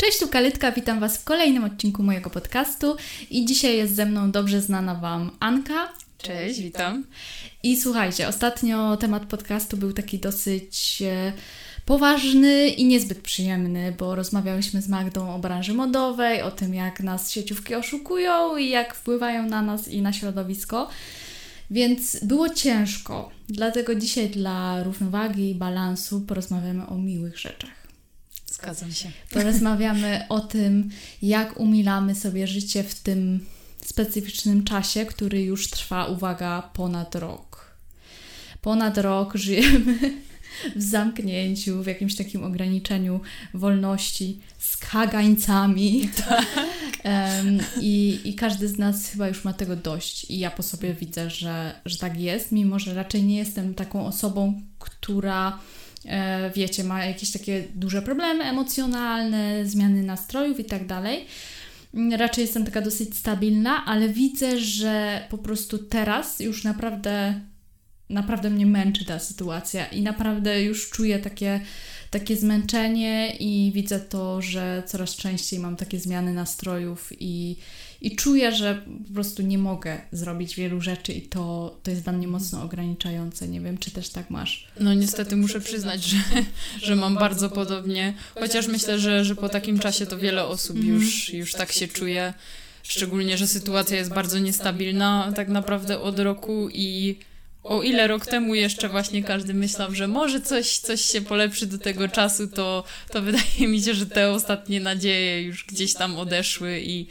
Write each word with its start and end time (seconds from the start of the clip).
Cześć, 0.00 0.18
tu 0.18 0.28
Kalitka, 0.28 0.72
witam 0.72 1.00
Was 1.00 1.18
w 1.18 1.24
kolejnym 1.24 1.64
odcinku 1.64 2.02
mojego 2.02 2.30
podcastu 2.30 2.96
i 3.30 3.44
dzisiaj 3.44 3.76
jest 3.76 3.94
ze 3.94 4.06
mną 4.06 4.30
dobrze 4.30 4.60
znana 4.60 4.94
Wam 4.94 5.30
Anka. 5.40 5.92
Cześć, 6.18 6.60
witam. 6.60 7.04
I 7.62 7.76
słuchajcie, 7.76 8.28
ostatnio 8.28 8.96
temat 8.96 9.26
podcastu 9.26 9.76
był 9.76 9.92
taki 9.92 10.18
dosyć 10.18 11.02
e, 11.02 11.32
poważny 11.84 12.68
i 12.68 12.84
niezbyt 12.84 13.20
przyjemny, 13.20 13.94
bo 13.98 14.14
rozmawiałyśmy 14.14 14.82
z 14.82 14.88
Magdą 14.88 15.34
o 15.34 15.38
branży 15.38 15.74
modowej, 15.74 16.42
o 16.42 16.50
tym 16.50 16.74
jak 16.74 17.00
nas 17.00 17.30
sieciówki 17.30 17.74
oszukują 17.74 18.56
i 18.56 18.68
jak 18.68 18.94
wpływają 18.94 19.46
na 19.46 19.62
nas 19.62 19.88
i 19.88 20.02
na 20.02 20.12
środowisko. 20.12 20.88
Więc 21.70 22.24
było 22.24 22.48
ciężko, 22.48 23.30
dlatego 23.48 23.94
dzisiaj 23.94 24.30
dla 24.30 24.82
równowagi 24.82 25.50
i 25.50 25.54
balansu 25.54 26.20
porozmawiamy 26.20 26.86
o 26.86 26.98
miłych 26.98 27.38
rzeczach. 27.38 27.87
Zgadzam 28.58 28.92
się. 28.92 29.10
Porozmawiamy 29.30 30.26
o 30.28 30.40
tym, 30.40 30.90
jak 31.22 31.60
umilamy 31.60 32.14
sobie 32.14 32.46
życie 32.46 32.82
w 32.82 32.94
tym 32.94 33.46
specyficznym 33.86 34.64
czasie, 34.64 35.06
który 35.06 35.42
już 35.42 35.70
trwa, 35.70 36.06
uwaga, 36.06 36.70
ponad 36.74 37.14
rok. 37.14 37.74
Ponad 38.62 38.98
rok 38.98 39.34
żyjemy 39.34 39.98
w 40.76 40.82
zamknięciu, 40.82 41.82
w 41.82 41.86
jakimś 41.86 42.16
takim 42.16 42.44
ograniczeniu 42.44 43.20
wolności 43.54 44.40
z 44.58 44.76
kagańcami. 44.76 46.08
Tak. 46.28 46.46
Um, 47.04 47.58
i, 47.80 48.20
I 48.24 48.34
każdy 48.34 48.68
z 48.68 48.78
nas 48.78 49.08
chyba 49.08 49.28
już 49.28 49.44
ma 49.44 49.52
tego 49.52 49.76
dość. 49.76 50.30
I 50.30 50.38
ja 50.38 50.50
po 50.50 50.62
sobie 50.62 50.94
widzę, 50.94 51.30
że, 51.30 51.80
że 51.84 51.98
tak 51.98 52.20
jest, 52.20 52.52
mimo 52.52 52.78
że 52.78 52.94
raczej 52.94 53.22
nie 53.22 53.36
jestem 53.36 53.74
taką 53.74 54.06
osobą, 54.06 54.62
która 54.78 55.58
wiecie, 56.54 56.84
ma 56.84 57.04
jakieś 57.04 57.30
takie 57.30 57.64
duże 57.74 58.02
problemy 58.02 58.44
emocjonalne, 58.44 59.66
zmiany 59.66 60.02
nastrojów 60.02 60.60
i 60.60 60.64
tak 60.64 60.86
dalej. 60.86 61.24
Raczej 62.16 62.42
jestem 62.42 62.64
taka 62.64 62.80
dosyć 62.80 63.16
stabilna, 63.16 63.84
ale 63.84 64.08
widzę, 64.08 64.60
że 64.60 65.26
po 65.30 65.38
prostu 65.38 65.78
teraz 65.78 66.40
już 66.40 66.64
naprawdę, 66.64 67.40
naprawdę 68.10 68.50
mnie 68.50 68.66
męczy 68.66 69.04
ta 69.04 69.18
sytuacja 69.18 69.86
i 69.86 70.02
naprawdę 70.02 70.62
już 70.62 70.90
czuję 70.90 71.18
takie, 71.18 71.60
takie 72.10 72.36
zmęczenie 72.36 73.36
i 73.40 73.72
widzę 73.74 74.00
to, 74.00 74.42
że 74.42 74.82
coraz 74.86 75.16
częściej 75.16 75.58
mam 75.58 75.76
takie 75.76 76.00
zmiany 76.00 76.32
nastrojów 76.32 77.12
i, 77.20 77.56
i 78.00 78.16
czuję, 78.16 78.52
że 78.52 78.82
po 79.08 79.14
prostu 79.14 79.42
nie 79.42 79.58
mogę 79.58 79.98
zrobić 80.12 80.56
wielu 80.56 80.80
rzeczy 80.80 81.12
i 81.12 81.22
to, 81.22 81.76
to 81.82 81.90
jest 81.90 82.02
dla 82.02 82.12
mnie 82.12 82.28
mocno 82.28 82.62
ograniczające. 82.62 83.48
Nie 83.48 83.60
wiem, 83.60 83.78
czy 83.78 83.90
też 83.90 84.08
tak 84.08 84.30
masz. 84.30 84.68
No 84.80 84.94
niestety 84.94 85.36
muszę 85.36 85.60
przyznać, 85.60 86.04
że, 86.04 86.16
że 86.82 86.96
mam 87.06 87.14
bardzo 87.14 87.50
podobnie, 87.50 88.14
chociaż 88.34 88.66
myślę, 88.66 88.98
że, 88.98 89.24
że 89.24 89.36
po 89.36 89.48
takim 89.48 89.78
czasie 89.78 90.06
to 90.06 90.18
wiele 90.18 90.44
osób 90.44 90.76
mhm. 90.76 90.94
już, 90.94 91.32
już 91.32 91.52
tak 91.52 91.72
się 91.72 91.88
czuje. 91.88 92.34
Szczególnie, 92.82 93.38
że 93.38 93.46
sytuacja 93.46 93.96
jest 93.96 94.10
bardzo 94.10 94.38
niestabilna 94.38 95.32
tak 95.36 95.48
naprawdę 95.48 96.00
od 96.00 96.18
roku 96.18 96.68
i 96.72 97.16
o 97.62 97.82
ile 97.82 98.06
rok 98.06 98.26
temu 98.26 98.54
jeszcze 98.54 98.88
właśnie 98.88 99.22
każdy 99.22 99.54
myślał, 99.54 99.94
że 99.94 100.08
może 100.08 100.40
coś, 100.40 100.78
coś 100.78 101.00
się 101.00 101.20
polepszy 101.20 101.66
do 101.66 101.78
tego 101.78 102.08
czasu, 102.08 102.48
to, 102.48 102.84
to 103.10 103.22
wydaje 103.22 103.68
mi 103.68 103.82
się, 103.82 103.94
że 103.94 104.06
te 104.06 104.30
ostatnie 104.30 104.80
nadzieje 104.80 105.42
już 105.42 105.64
gdzieś 105.64 105.94
tam 105.94 106.16
odeszły 106.16 106.80
i 106.80 107.06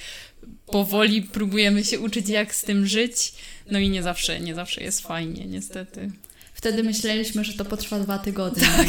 powoli 0.72 1.22
próbujemy 1.22 1.84
się 1.84 2.00
uczyć, 2.00 2.30
jak 2.30 2.56
z 2.56 2.62
tym 2.62 2.88
żyć. 2.88 3.34
No 3.72 3.80
i 3.80 3.90
nie 3.90 4.04
zawsze, 4.04 4.40
nie 4.40 4.56
zawsze 4.56 4.84
jest 4.84 5.02
fajnie, 5.02 5.46
niestety. 5.46 6.12
Wtedy 6.54 6.84
myśleliśmy, 6.84 7.44
że 7.44 7.54
to 7.54 7.66
potrwa 7.66 8.00
dwa 8.00 8.20
tygodnie. 8.20 8.68
Tak. 8.68 8.88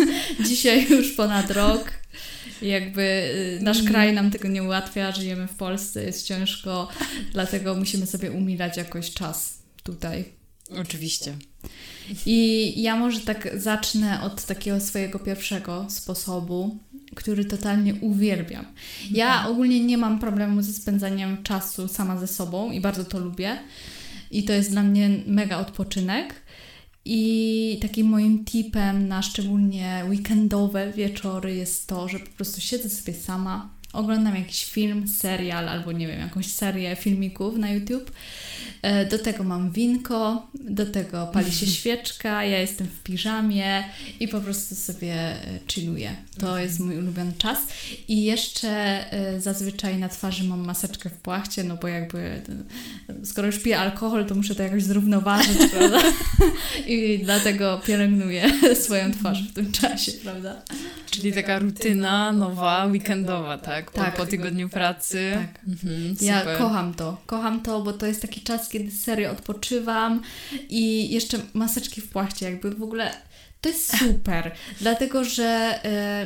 Dzisiaj 0.48 0.86
już 0.90 1.12
ponad 1.12 1.50
rok. 1.50 1.92
Jakby 2.62 3.02
y, 3.02 3.62
nasz 3.62 3.78
mm. 3.78 3.92
kraj 3.92 4.12
nam 4.12 4.30
tego 4.30 4.48
nie 4.48 4.62
ułatwia, 4.62 5.12
żyjemy 5.12 5.48
w 5.48 5.54
Polsce, 5.54 6.04
jest 6.04 6.26
ciężko, 6.26 6.88
dlatego 7.32 7.74
musimy 7.74 8.06
sobie 8.06 8.30
umilać 8.32 8.76
jakoś 8.76 9.10
czas 9.10 9.58
tutaj. 9.82 10.24
Oczywiście. 10.80 11.34
I 12.26 12.72
ja 12.82 12.96
może 12.96 13.20
tak 13.20 13.60
zacznę 13.60 14.22
od 14.22 14.44
takiego 14.44 14.80
swojego 14.80 15.18
pierwszego 15.18 15.86
sposobu, 15.90 16.78
który 17.14 17.44
totalnie 17.44 17.94
uwielbiam. 17.94 18.66
Ja 19.10 19.34
mhm. 19.34 19.52
ogólnie 19.52 19.80
nie 19.80 19.98
mam 19.98 20.18
problemu 20.18 20.62
ze 20.62 20.72
spędzaniem 20.72 21.42
czasu 21.42 21.88
sama 21.88 22.16
ze 22.16 22.26
sobą 22.26 22.70
i 22.70 22.80
bardzo 22.80 23.04
to 23.04 23.18
lubię. 23.18 23.58
I 24.30 24.44
to 24.44 24.52
jest 24.52 24.70
dla 24.70 24.82
mnie 24.82 25.10
mega 25.26 25.58
odpoczynek. 25.58 26.34
I 27.04 27.78
takim 27.82 28.06
moim 28.06 28.44
tipem 28.44 29.08
na 29.08 29.22
szczególnie 29.22 30.04
weekendowe 30.08 30.92
wieczory 30.92 31.54
jest 31.54 31.86
to, 31.86 32.08
że 32.08 32.18
po 32.18 32.30
prostu 32.30 32.60
siedzę 32.60 32.90
sobie 32.90 33.14
sama, 33.14 33.70
oglądam 33.92 34.36
jakiś 34.36 34.64
film, 34.64 35.08
serial 35.08 35.68
albo 35.68 35.92
nie 35.92 36.06
wiem, 36.06 36.20
jakąś 36.20 36.46
serię 36.46 36.96
filmików 36.96 37.58
na 37.58 37.70
YouTube 37.70 38.10
do 39.10 39.18
tego 39.18 39.44
mam 39.44 39.70
winko, 39.70 40.48
do 40.54 40.86
tego 40.86 41.26
pali 41.26 41.52
się 41.52 41.66
świeczka, 41.66 42.44
ja 42.44 42.58
jestem 42.58 42.86
w 42.86 43.02
piżamie 43.02 43.84
i 44.20 44.28
po 44.28 44.40
prostu 44.40 44.74
sobie 44.74 45.14
e, 45.14 45.58
chilluję. 45.68 46.16
To 46.38 46.46
mhm. 46.46 46.62
jest 46.62 46.80
mój 46.80 46.98
ulubiony 46.98 47.32
czas. 47.38 47.58
I 48.08 48.24
jeszcze 48.24 48.68
e, 49.12 49.40
zazwyczaj 49.40 49.98
na 49.98 50.08
twarzy 50.08 50.44
mam 50.44 50.64
maseczkę 50.64 51.10
w 51.10 51.16
płachcie, 51.16 51.64
no 51.64 51.76
bo 51.76 51.88
jakby 51.88 52.42
skoro 53.24 53.46
już 53.46 53.58
piję 53.58 53.78
alkohol, 53.78 54.26
to 54.26 54.34
muszę 54.34 54.54
to 54.54 54.62
jakoś 54.62 54.82
zrównoważyć, 54.82 55.58
prawda? 55.72 56.00
I 56.86 57.20
dlatego 57.24 57.80
pielęgnuję 57.86 58.50
swoją 58.84 59.12
twarz 59.12 59.42
w 59.42 59.52
tym 59.52 59.72
czasie, 59.72 60.12
prawda? 60.12 60.62
Czyli 61.10 61.32
taka 61.32 61.58
rutyna 61.58 62.32
nowa, 62.32 62.86
weekendowa, 62.86 63.58
tak? 63.58 63.90
Po, 63.90 64.00
tak. 64.00 64.16
po 64.16 64.26
tygodniu 64.26 64.68
pracy. 64.68 65.32
Tak. 65.34 65.64
Mhm, 65.68 66.16
ja 66.20 66.56
kocham 66.58 66.94
to. 66.94 67.20
Kocham 67.26 67.60
to, 67.60 67.80
bo 67.80 67.92
to 67.92 68.06
jest 68.06 68.22
taki 68.22 68.40
czas, 68.40 68.67
kiedy 68.68 68.90
serio 68.90 69.30
odpoczywam 69.30 70.22
i 70.68 71.10
jeszcze 71.10 71.38
maseczki 71.54 72.00
w 72.00 72.08
płachcie, 72.08 72.50
jakby 72.50 72.70
w 72.70 72.82
ogóle 72.82 73.14
to 73.60 73.68
jest 73.68 73.96
super, 73.98 74.54
dlatego 74.80 75.24
że 75.24 75.80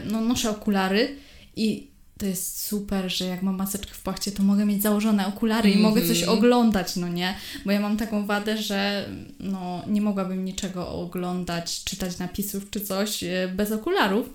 y, 0.07 0.11
no, 0.11 0.21
noszę 0.21 0.51
okulary 0.51 1.17
i 1.57 1.93
to 2.19 2.27
jest 2.27 2.61
super, 2.67 3.13
że 3.13 3.25
jak 3.25 3.43
mam 3.43 3.57
maseczkę 3.57 3.95
w 3.95 4.03
płachcie, 4.03 4.33
to 4.33 4.43
mogę 4.43 4.67
mieć 4.67 4.83
założone 4.83 5.27
okulary 5.27 5.69
mm 5.69 5.79
-hmm. 5.79 5.81
i 5.81 5.83
mogę 5.83 6.07
coś 6.07 6.21
mhm. 6.21 6.39
oglądać, 6.39 6.97
no 6.97 7.09
nie? 7.09 7.35
Bo 7.65 7.73
ja 7.73 7.81
mam 7.81 7.97
taką 7.97 8.27
wadę, 8.27 8.59
że 8.59 9.09
no, 9.41 9.83
nie 9.87 10.01
mogłabym 10.01 10.45
niczego 10.45 10.89
oglądać, 10.89 11.85
czytać 11.85 12.19
napisów 12.19 12.71
czy 12.71 12.81
coś 12.81 13.23
y, 13.23 13.53
bez 13.57 13.73
okularów. 13.73 14.31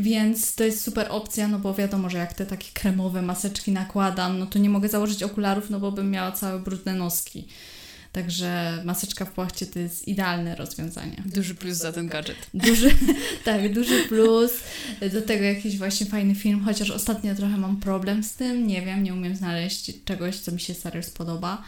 Więc 0.00 0.54
to 0.54 0.64
jest 0.64 0.82
super 0.82 1.06
opcja, 1.10 1.48
no 1.48 1.58
bo 1.58 1.74
wiadomo, 1.74 2.10
że 2.10 2.18
jak 2.18 2.34
te 2.34 2.46
takie 2.46 2.72
kremowe 2.72 3.22
maseczki 3.22 3.72
nakładam, 3.72 4.38
no 4.38 4.46
to 4.46 4.58
nie 4.58 4.70
mogę 4.70 4.88
założyć 4.88 5.22
okularów, 5.22 5.70
no 5.70 5.80
bo 5.80 5.92
bym 5.92 6.10
miała 6.10 6.32
całe 6.32 6.58
brudne 6.58 6.94
noski. 6.94 7.48
Także 8.12 8.82
maseczka 8.84 9.24
w 9.24 9.32
płachcie 9.32 9.66
to 9.66 9.78
jest 9.78 10.08
idealne 10.08 10.56
rozwiązanie. 10.56 11.22
Duży 11.26 11.54
plus 11.54 11.76
za 11.76 11.92
ten 11.92 12.08
gadżet. 12.08 12.36
Duży, 12.54 12.90
tak, 13.44 13.72
duży 13.72 14.02
plus. 14.02 14.52
Do 15.12 15.22
tego 15.22 15.44
jakiś 15.44 15.78
właśnie 15.78 16.06
fajny 16.06 16.34
film, 16.34 16.64
chociaż 16.64 16.90
ostatnio 16.90 17.34
trochę 17.34 17.56
mam 17.56 17.80
problem 17.80 18.24
z 18.24 18.34
tym. 18.34 18.66
Nie 18.66 18.82
wiem, 18.82 19.02
nie 19.02 19.14
umiem 19.14 19.36
znaleźć 19.36 19.92
czegoś, 20.04 20.36
co 20.36 20.52
mi 20.52 20.60
się 20.60 20.74
serio 20.74 21.02
spodoba. 21.02 21.62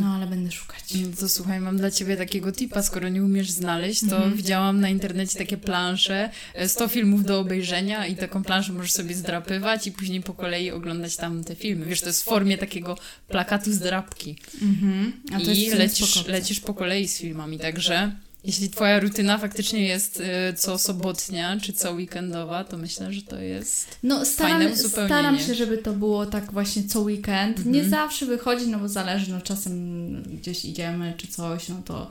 No, 0.00 0.06
ale 0.14 0.26
będę 0.26 0.52
szukać. 0.52 0.82
No 0.94 1.08
to 1.20 1.28
słuchaj, 1.28 1.60
mam 1.60 1.76
dla 1.76 1.90
Ciebie 1.90 2.16
takiego 2.16 2.52
tipa, 2.52 2.82
skoro 2.82 3.08
nie 3.08 3.24
umiesz 3.24 3.50
znaleźć, 3.50 4.00
to 4.00 4.20
-hmm. 4.20 4.36
widziałam 4.36 4.80
na 4.80 4.88
internecie 4.88 5.38
takie 5.38 5.56
plansze, 5.56 6.30
100 6.66 6.88
filmów 6.88 7.24
do 7.24 7.40
obejrzenia 7.40 8.06
i 8.06 8.16
taką 8.16 8.44
planszę 8.44 8.72
możesz 8.72 8.92
sobie 8.92 9.14
zdrapywać 9.14 9.86
i 9.86 9.92
później 9.92 10.22
po 10.22 10.34
kolei 10.34 10.70
oglądać 10.70 11.16
tam 11.16 11.44
te 11.44 11.54
filmy. 11.54 11.86
Wiesz, 11.86 12.00
to 12.00 12.06
jest 12.06 12.22
w 12.22 12.24
formie 12.24 12.58
takiego 12.58 12.98
plakatu 13.28 13.72
zdrapki. 13.72 14.36
Mm 14.62 14.74
-hmm. 14.74 15.40
I 15.42 15.70
lecisz, 15.70 16.26
lecisz 16.26 16.60
po 16.60 16.74
kolei 16.74 17.08
z 17.08 17.18
filmami, 17.18 17.58
także 17.58 18.12
jeśli 18.44 18.70
twoja 18.70 19.00
rutyna 19.00 19.38
faktycznie 19.38 19.86
jest 19.86 20.20
y, 20.20 20.54
co 20.56 20.78
sobotnia 20.78 21.60
czy 21.60 21.72
co 21.72 21.92
weekendowa, 21.92 22.64
to 22.64 22.76
myślę, 22.76 23.12
że 23.12 23.22
to 23.22 23.40
jest 23.40 23.98
no, 24.02 24.24
staram, 24.24 24.58
fajne 24.58 24.72
uzupełnienie. 24.72 25.14
Staram 25.14 25.38
się, 25.38 25.54
żeby 25.54 25.78
to 25.78 25.92
było 25.92 26.26
tak 26.26 26.52
właśnie 26.52 26.84
co 26.84 27.00
weekend. 27.00 27.56
Mhm. 27.58 27.74
Nie 27.74 27.84
zawsze 27.84 28.26
wychodzi, 28.26 28.68
no 28.68 28.78
bo 28.78 28.88
zależy, 28.88 29.30
no 29.30 29.40
czasem 29.40 30.22
gdzieś 30.22 30.64
idziemy 30.64 31.14
czy 31.16 31.26
coś, 31.26 31.68
no 31.68 31.82
to 31.84 32.10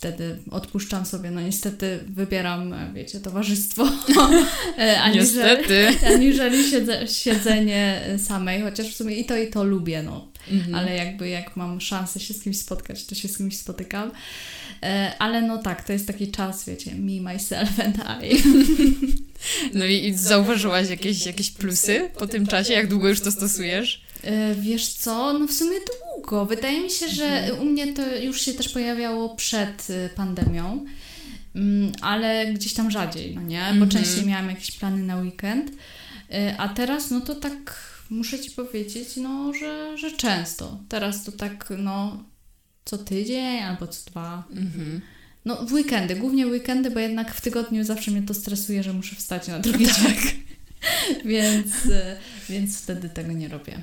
wtedy 0.00 0.38
odpuszczam 0.50 1.06
sobie, 1.06 1.30
no 1.30 1.40
niestety 1.40 2.00
wybieram, 2.08 2.74
wiecie, 2.94 3.20
towarzystwo. 3.20 3.88
E, 4.78 5.00
aniżeli, 5.00 5.26
niestety. 5.26 5.88
Aniżeli 6.14 6.70
siedze, 6.70 7.08
siedzenie 7.08 8.02
samej, 8.18 8.62
chociaż 8.62 8.86
w 8.86 8.96
sumie 8.96 9.14
i 9.16 9.24
to 9.24 9.36
i 9.36 9.50
to 9.50 9.64
lubię, 9.64 10.02
no. 10.02 10.28
Mhm. 10.50 10.74
Ale 10.74 10.94
jakby 10.94 11.28
jak 11.28 11.56
mam 11.56 11.80
szansę 11.80 12.20
się 12.20 12.34
z 12.34 12.42
kimś 12.42 12.58
spotkać, 12.58 13.06
to 13.06 13.14
się 13.14 13.28
z 13.28 13.36
kimś 13.36 13.56
spotykam. 13.56 14.10
E, 14.82 15.12
ale 15.18 15.42
no 15.42 15.58
tak, 15.58 15.84
to 15.84 15.92
jest 15.92 16.06
taki 16.06 16.30
czas, 16.30 16.66
wiecie, 16.66 16.94
me, 16.94 17.32
myself 17.32 17.80
and 17.80 17.96
I. 18.22 18.42
No 19.74 19.84
i 19.84 20.14
zauważyłaś 20.14 20.90
jakieś, 20.90 21.26
jakieś 21.26 21.50
plusy 21.50 22.10
po 22.18 22.26
tym 22.26 22.46
czasie? 22.46 22.72
Jak 22.72 22.88
długo 22.88 23.08
już 23.08 23.20
to 23.20 23.32
stosujesz? 23.32 24.02
E, 24.22 24.54
wiesz 24.54 24.88
co, 24.88 25.38
no 25.38 25.46
w 25.46 25.52
sumie 25.52 25.76
długo. 26.14 26.46
Wydaje 26.46 26.80
mi 26.80 26.90
się, 26.90 27.08
że 27.08 27.26
mhm. 27.26 27.60
u 27.60 27.64
mnie 27.64 27.92
to 27.92 28.16
już 28.16 28.40
się 28.40 28.54
też 28.54 28.68
pojawiało 28.68 29.36
przed 29.36 29.90
y, 29.90 30.10
pandemią, 30.16 30.84
mm, 31.54 31.92
ale 32.00 32.52
gdzieś 32.54 32.74
tam 32.74 32.90
rzadziej, 32.90 33.34
no 33.34 33.42
nie? 33.42 33.60
Bo 33.60 33.84
mhm. 33.84 33.90
częściej 33.90 34.26
miałam 34.26 34.50
jakieś 34.50 34.70
plany 34.70 35.02
na 35.02 35.16
weekend. 35.16 35.70
Y, 35.70 35.74
a 36.58 36.68
teraz, 36.68 37.10
no 37.10 37.20
to 37.20 37.34
tak 37.34 37.90
muszę 38.10 38.40
Ci 38.40 38.50
powiedzieć, 38.50 39.16
no, 39.16 39.52
że, 39.54 39.98
że 39.98 40.12
często. 40.12 40.78
Teraz 40.88 41.24
to 41.24 41.32
tak, 41.32 41.72
no, 41.78 42.24
co 42.84 42.98
tydzień 42.98 43.58
albo 43.58 43.86
co 43.86 44.10
dwa. 44.10 44.44
Mhm. 44.50 45.00
No, 45.44 45.56
w 45.56 45.72
weekendy, 45.72 46.16
głównie 46.16 46.46
weekendy, 46.46 46.90
bo 46.90 47.00
jednak 47.00 47.34
w 47.34 47.40
tygodniu 47.40 47.84
zawsze 47.84 48.10
mnie 48.10 48.22
to 48.22 48.34
stresuje, 48.34 48.82
że 48.82 48.92
muszę 48.92 49.16
wstać 49.16 49.48
na 49.48 49.58
drugi 49.58 49.86
tak. 49.86 49.96
dzień. 49.96 50.14
więc, 51.24 51.86
y, 51.86 52.16
więc 52.48 52.82
wtedy 52.82 53.08
tego 53.08 53.32
nie 53.32 53.48
robię. 53.48 53.80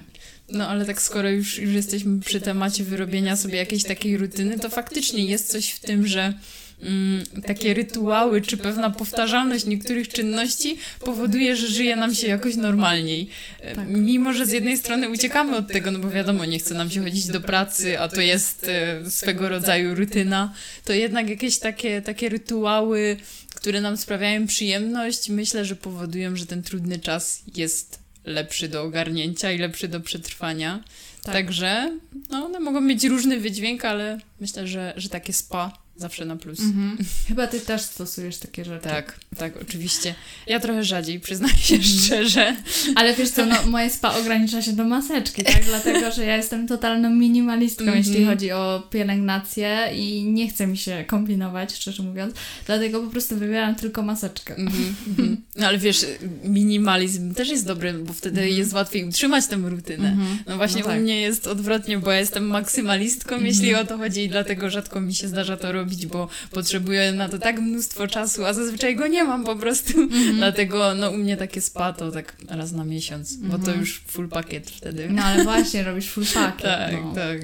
No 0.50 0.68
ale 0.68 0.86
tak 0.86 1.02
skoro 1.02 1.30
już, 1.30 1.60
już 1.60 1.74
jesteśmy 1.74 2.20
przy 2.20 2.42
temacie 2.42 2.84
wyrobienia 2.84 3.36
sobie 3.36 3.58
jakiejś 3.58 3.84
takiej 3.84 4.18
rutyny, 4.18 4.60
to 4.60 4.70
faktycznie 4.70 5.26
jest 5.26 5.52
coś 5.52 5.70
w 5.70 5.80
tym, 5.80 6.08
że 6.08 6.34
mm, 6.82 7.24
takie 7.46 7.74
rytuały 7.74 8.42
czy 8.42 8.58
pewna 8.58 8.90
powtarzalność 8.90 9.66
niektórych 9.66 10.08
czynności 10.08 10.78
powoduje, 11.00 11.56
że 11.56 11.68
żyje 11.68 11.96
nam 11.96 12.16
się 12.16 12.28
jakoś 12.28 12.56
normalniej. 12.56 13.30
E, 13.62 13.76
tak. 13.76 13.90
Mimo, 13.90 14.34
że 14.34 14.46
z 14.46 14.52
jednej 14.52 14.78
strony 14.78 15.10
uciekamy 15.10 15.56
od 15.58 15.68
tego, 15.68 15.92
no 15.92 16.00
bo 16.00 16.10
wiadomo, 16.10 16.46
nie 16.46 16.60
chce 16.60 16.76
nam 16.76 16.90
się 16.90 17.04
chodzić 17.04 17.28
do 17.28 17.42
pracy, 17.42 18.00
a 18.00 18.08
to 18.08 18.22
jest 18.22 18.68
e, 18.70 19.12
swego 19.12 19.50
rodzaju 19.50 19.96
rutyna, 19.96 20.54
to 20.86 20.94
jednak 20.94 21.30
jakieś 21.30 21.60
takie, 21.60 22.02
takie 22.02 22.30
rytuały, 22.30 23.18
które 23.56 23.82
nam 23.82 23.98
sprawiają 23.98 24.48
przyjemność, 24.48 25.30
myślę, 25.30 25.66
że 25.66 25.76
powodują, 25.76 26.36
że 26.36 26.46
ten 26.46 26.64
trudny 26.64 27.00
czas 27.00 27.44
jest 27.56 28.07
lepszy 28.28 28.68
do 28.68 28.84
ogarnięcia 28.84 29.52
i 29.52 29.58
lepszy 29.58 29.88
do 29.88 30.00
przetrwania. 30.00 30.84
Tak. 31.24 31.34
Także 31.34 32.00
no, 32.30 32.46
one 32.46 32.60
mogą 32.60 32.82
mieć 32.82 33.04
różny 33.04 33.40
wydźwięk, 33.40 33.86
ale 33.86 34.18
myślę, 34.40 34.68
że, 34.68 34.94
że 34.98 35.10
takie 35.10 35.34
spa 35.34 35.87
zawsze 35.98 36.26
na 36.26 36.36
plus. 36.36 36.60
Mhm. 36.60 36.98
Chyba 37.28 37.48
ty 37.48 37.60
też 37.60 37.82
stosujesz 37.82 38.38
takie 38.38 38.66
rzeczy. 38.66 38.84
Tak, 38.84 39.20
tak, 39.38 39.54
oczywiście. 39.62 40.16
Ja 40.48 40.60
trochę 40.60 40.84
rzadziej, 40.84 41.20
przyznaję 41.20 41.58
się 41.58 41.76
mhm. 41.76 41.94
szczerze. 41.94 42.56
Ale 42.96 43.14
wiesz 43.14 43.30
co, 43.30 43.46
no, 43.46 43.56
moje 43.66 43.90
spa 43.90 44.16
ogranicza 44.16 44.62
się 44.62 44.74
do 44.74 44.84
maseczki, 44.84 45.44
tak? 45.44 45.66
Dlatego, 45.66 46.12
że 46.12 46.26
ja 46.26 46.38
jestem 46.38 46.68
totalną 46.68 47.10
minimalistką, 47.10 47.84
mhm. 47.84 48.04
jeśli 48.04 48.26
chodzi 48.26 48.52
o 48.52 48.88
pielęgnację 48.92 49.90
i 49.96 50.24
nie 50.24 50.50
chce 50.50 50.68
mi 50.68 50.78
się 50.78 51.06
kombinować, 51.08 51.76
szczerze 51.76 52.04
mówiąc. 52.04 52.36
Dlatego 52.66 53.02
po 53.02 53.12
prostu 53.12 53.38
wybieram 53.38 53.76
tylko 53.76 54.02
maseczkę. 54.02 54.56
Mhm, 54.56 54.96
mhm. 55.08 55.38
No 55.56 55.68
ale 55.68 55.78
wiesz, 55.78 56.06
minimalizm 56.44 57.34
też 57.34 57.50
jest 57.50 57.66
dobry, 57.66 57.94
bo 57.94 58.14
wtedy 58.14 58.42
mhm. 58.42 58.58
jest 58.58 58.74
łatwiej 58.74 59.06
utrzymać 59.06 59.48
tę 59.48 59.56
rutynę. 59.56 60.10
Mhm. 60.10 60.38
No 60.48 60.58
właśnie 60.58 60.82
no 60.82 60.88
tak. 60.88 60.98
u 60.98 61.02
mnie 61.02 61.22
jest 61.22 61.48
odwrotnie, 61.48 61.98
bo 61.98 62.12
ja 62.12 62.20
jestem 62.20 62.48
maksymalistką, 62.48 63.40
jeśli 63.40 63.76
o 63.76 63.86
to 63.86 63.98
chodzi 63.98 64.24
i 64.24 64.30
dlatego 64.30 64.70
rzadko 64.70 65.02
mi 65.02 65.16
się 65.16 65.28
zdarza 65.28 65.58
to 65.58 65.72
robić 65.72 65.87
robić, 65.88 66.06
bo 66.06 66.28
potrzebuję 66.52 67.12
na 67.12 67.30
to 67.30 67.40
tak 67.40 67.60
mnóstwo 67.60 68.08
czasu, 68.08 68.46
a 68.46 68.54
zazwyczaj 68.54 68.96
go 68.96 69.08
nie 69.08 69.24
mam 69.24 69.44
po 69.44 69.56
prostu. 69.56 69.98
Mm 69.98 70.10
-hmm. 70.10 70.36
Dlatego 70.36 70.96
no, 70.96 71.10
u 71.10 71.18
mnie 71.18 71.38
takie 71.38 71.62
spa 71.62 71.94
to 71.94 72.12
tak 72.12 72.36
raz 72.50 72.72
na 72.72 72.86
miesiąc, 72.86 73.34
mm 73.34 73.46
-hmm. 73.46 73.52
bo 73.52 73.58
to 73.58 73.64
mhm. 73.64 73.80
już 73.80 74.02
full 74.08 74.30
pakiet 74.30 74.72
wtedy. 74.72 75.10
No 75.10 75.24
ale 75.24 75.44
właśnie, 75.44 75.84
robisz 75.84 76.10
full 76.10 76.26
pakiet. 76.34 76.62
tak, 76.80 76.94
no. 76.94 77.14
tak. 77.16 77.42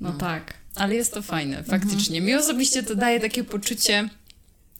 No, 0.00 0.12
no 0.12 0.18
tak. 0.18 0.54
Ale 0.74 0.94
jest 0.94 1.14
to 1.14 1.22
fajne, 1.22 1.64
faktycznie. 1.64 2.20
Mi 2.20 2.34
osobiście 2.34 2.82
to 2.82 2.94
daje 2.94 3.20
takie 3.20 3.44
poczucie 3.44 4.08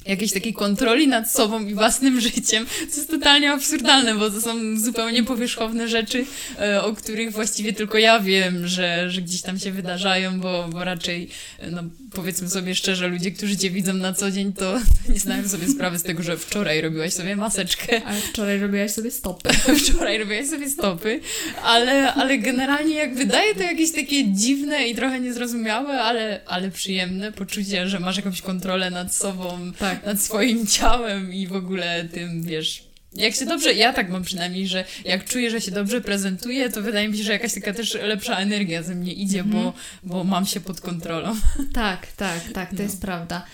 jakiejś 0.07 0.33
takiej 0.33 0.55
kontroli 0.55 1.09
nad 1.09 1.33
sobą 1.33 1.67
i 1.67 1.75
własnym 1.75 2.21
życiem, 2.31 2.67
co 2.91 2.97
jest 2.97 3.11
totalnie 3.11 3.53
absurdalne, 3.53 4.15
bo 4.15 4.31
to 4.31 4.41
są 4.41 4.81
zupełnie 4.81 5.25
powierzchowne 5.25 5.89
rzeczy, 5.89 6.25
e, 6.61 6.83
o 6.83 6.95
których 6.95 7.33
właściwie 7.33 7.73
tylko 7.73 7.99
ja 7.99 8.21
wiem, 8.21 8.67
że, 8.67 9.11
że 9.11 9.23
gdzieś 9.23 9.43
tam 9.43 9.59
się 9.59 9.73
wydarzają, 9.73 10.41
bo, 10.41 10.69
bo 10.73 10.85
raczej, 10.85 11.29
e, 11.59 11.71
no 11.71 11.83
powiedzmy 12.15 12.49
sobie 12.49 12.75
szczerze, 12.75 13.09
ludzie, 13.09 13.31
którzy 13.31 13.57
cię 13.57 13.71
widzą 13.71 13.93
na 13.93 14.13
co 14.13 14.31
dzień, 14.31 14.53
to 14.53 14.81
nie 15.09 15.21
zdają 15.21 15.49
sobie 15.49 15.69
sprawy 15.69 15.99
z 15.99 16.03
tego, 16.03 16.23
że 16.23 16.37
wczoraj 16.37 16.81
robiłaś 16.81 17.13
sobie 17.13 17.37
maseczkę. 17.37 18.03
Ale 18.05 18.21
wczoraj 18.21 18.61
robiłaś 18.61 18.91
sobie 18.91 19.11
stopy. 19.11 19.49
wczoraj 19.85 20.19
robiłaś 20.19 20.47
sobie 20.47 20.71
stopy, 20.71 21.21
ale, 21.65 22.15
ale 22.15 22.39
generalnie 22.39 22.95
jak 22.95 23.15
wydaje 23.15 23.55
to 23.55 23.63
jakieś 23.63 23.93
takie 23.93 24.33
dziwne 24.33 24.89
i 24.89 24.95
trochę 24.95 25.21
niezrozumiałe, 25.21 26.03
ale, 26.03 26.41
ale 26.47 26.71
przyjemne 26.71 27.33
poczucie, 27.33 27.89
że 27.89 28.01
masz 28.01 28.17
jakąś 28.17 28.43
kontrolę 28.43 28.91
nad 28.91 29.15
sobą. 29.15 29.73
Tak. 29.79 30.07
nad 30.07 30.23
swoim 30.23 30.67
ciałem 30.67 31.35
i 31.35 31.47
w 31.47 31.53
ogóle 31.53 32.05
tym, 32.05 32.43
wiesz, 32.43 32.88
jak 33.19 33.35
się 33.35 33.47
dobrze, 33.47 33.73
ja 33.73 33.93
tak 33.93 34.11
mam 34.11 34.23
przynajmniej, 34.23 34.69
że 34.69 34.85
jak 35.05 35.25
czuję, 35.25 35.51
że 35.51 35.61
się 35.61 35.71
dobrze 35.71 36.01
prezentuję, 36.01 36.71
to 36.71 36.83
wydaje 36.83 37.09
mi 37.09 37.19
się, 37.19 37.25
że 37.25 37.33
jakaś 37.33 37.55
taka 37.55 37.75
też 37.75 37.95
lepsza 37.95 38.37
energia 38.37 38.83
ze 38.83 38.95
mnie 38.95 39.13
idzie, 39.13 39.45
bo, 39.45 39.59
mhm. 39.59 39.75
bo 40.03 40.25
mam 40.25 40.47
się 40.47 40.61
pod 40.61 40.81
kontrolą. 40.81 41.37
Tak, 41.73 42.07
tak, 42.07 42.41
tak, 42.55 42.71
to 42.71 42.77
no. 42.77 42.83
jest 42.83 43.01
prawda. 43.01 43.45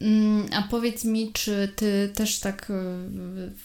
Mm, 0.00 0.46
a 0.52 0.62
powiedz 0.62 1.04
mi, 1.04 1.32
czy 1.32 1.72
ty 1.76 2.10
też 2.14 2.38
tak 2.38 2.70
y, 2.70 2.74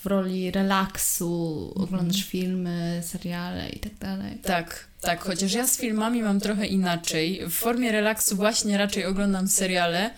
w 0.02 0.06
roli 0.06 0.52
relaksu 0.52 1.72
oglądasz 1.76 2.18
mhm. 2.18 2.32
filmy, 2.32 3.02
seriale 3.06 3.70
i 3.70 3.80
tak 3.80 3.94
dalej? 3.94 4.38
Tak, 4.44 4.88
tak, 5.02 5.20
chociaż 5.20 5.54
ja 5.54 5.68
z 5.68 5.78
filmami 5.78 6.22
mam 6.22 6.40
trochę 6.40 6.66
inaczej. 6.66 7.42
W 7.48 7.54
formie 7.54 7.92
relaksu 7.92 8.36
właśnie 8.36 8.78
raczej 8.78 9.06
oglądam 9.06 9.48
seriale. 9.48 10.12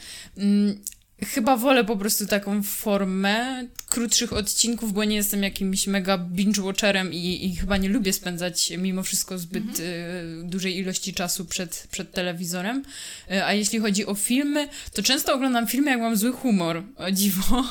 Mm, 1.19 1.31
Chyba 1.33 1.57
wolę 1.57 1.83
po 1.83 1.97
prostu 1.97 2.27
taką 2.27 2.63
formę 2.63 3.63
krótszych 3.89 4.33
odcinków, 4.33 4.93
bo 4.93 5.03
nie 5.03 5.15
jestem 5.15 5.43
jakimś 5.43 5.87
mega 5.87 6.17
binge-watcherem 6.17 7.13
i, 7.13 7.45
i 7.45 7.55
chyba 7.55 7.77
nie 7.77 7.89
lubię 7.89 8.13
spędzać 8.13 8.73
mimo 8.77 9.03
wszystko 9.03 9.37
zbyt 9.37 9.63
mhm. 9.63 9.89
y, 9.89 10.43
dużej 10.43 10.77
ilości 10.77 11.13
czasu 11.13 11.45
przed, 11.45 11.87
przed 11.91 12.11
telewizorem. 12.11 12.83
Y, 13.31 13.43
a 13.43 13.53
jeśli 13.53 13.79
chodzi 13.79 14.05
o 14.05 14.15
filmy, 14.15 14.67
to 14.93 15.03
często 15.03 15.33
oglądam 15.33 15.67
filmy, 15.67 15.91
jak 15.91 15.99
mam 15.99 16.17
zły 16.17 16.31
humor, 16.31 16.83
o 16.95 17.11
dziwo. 17.11 17.63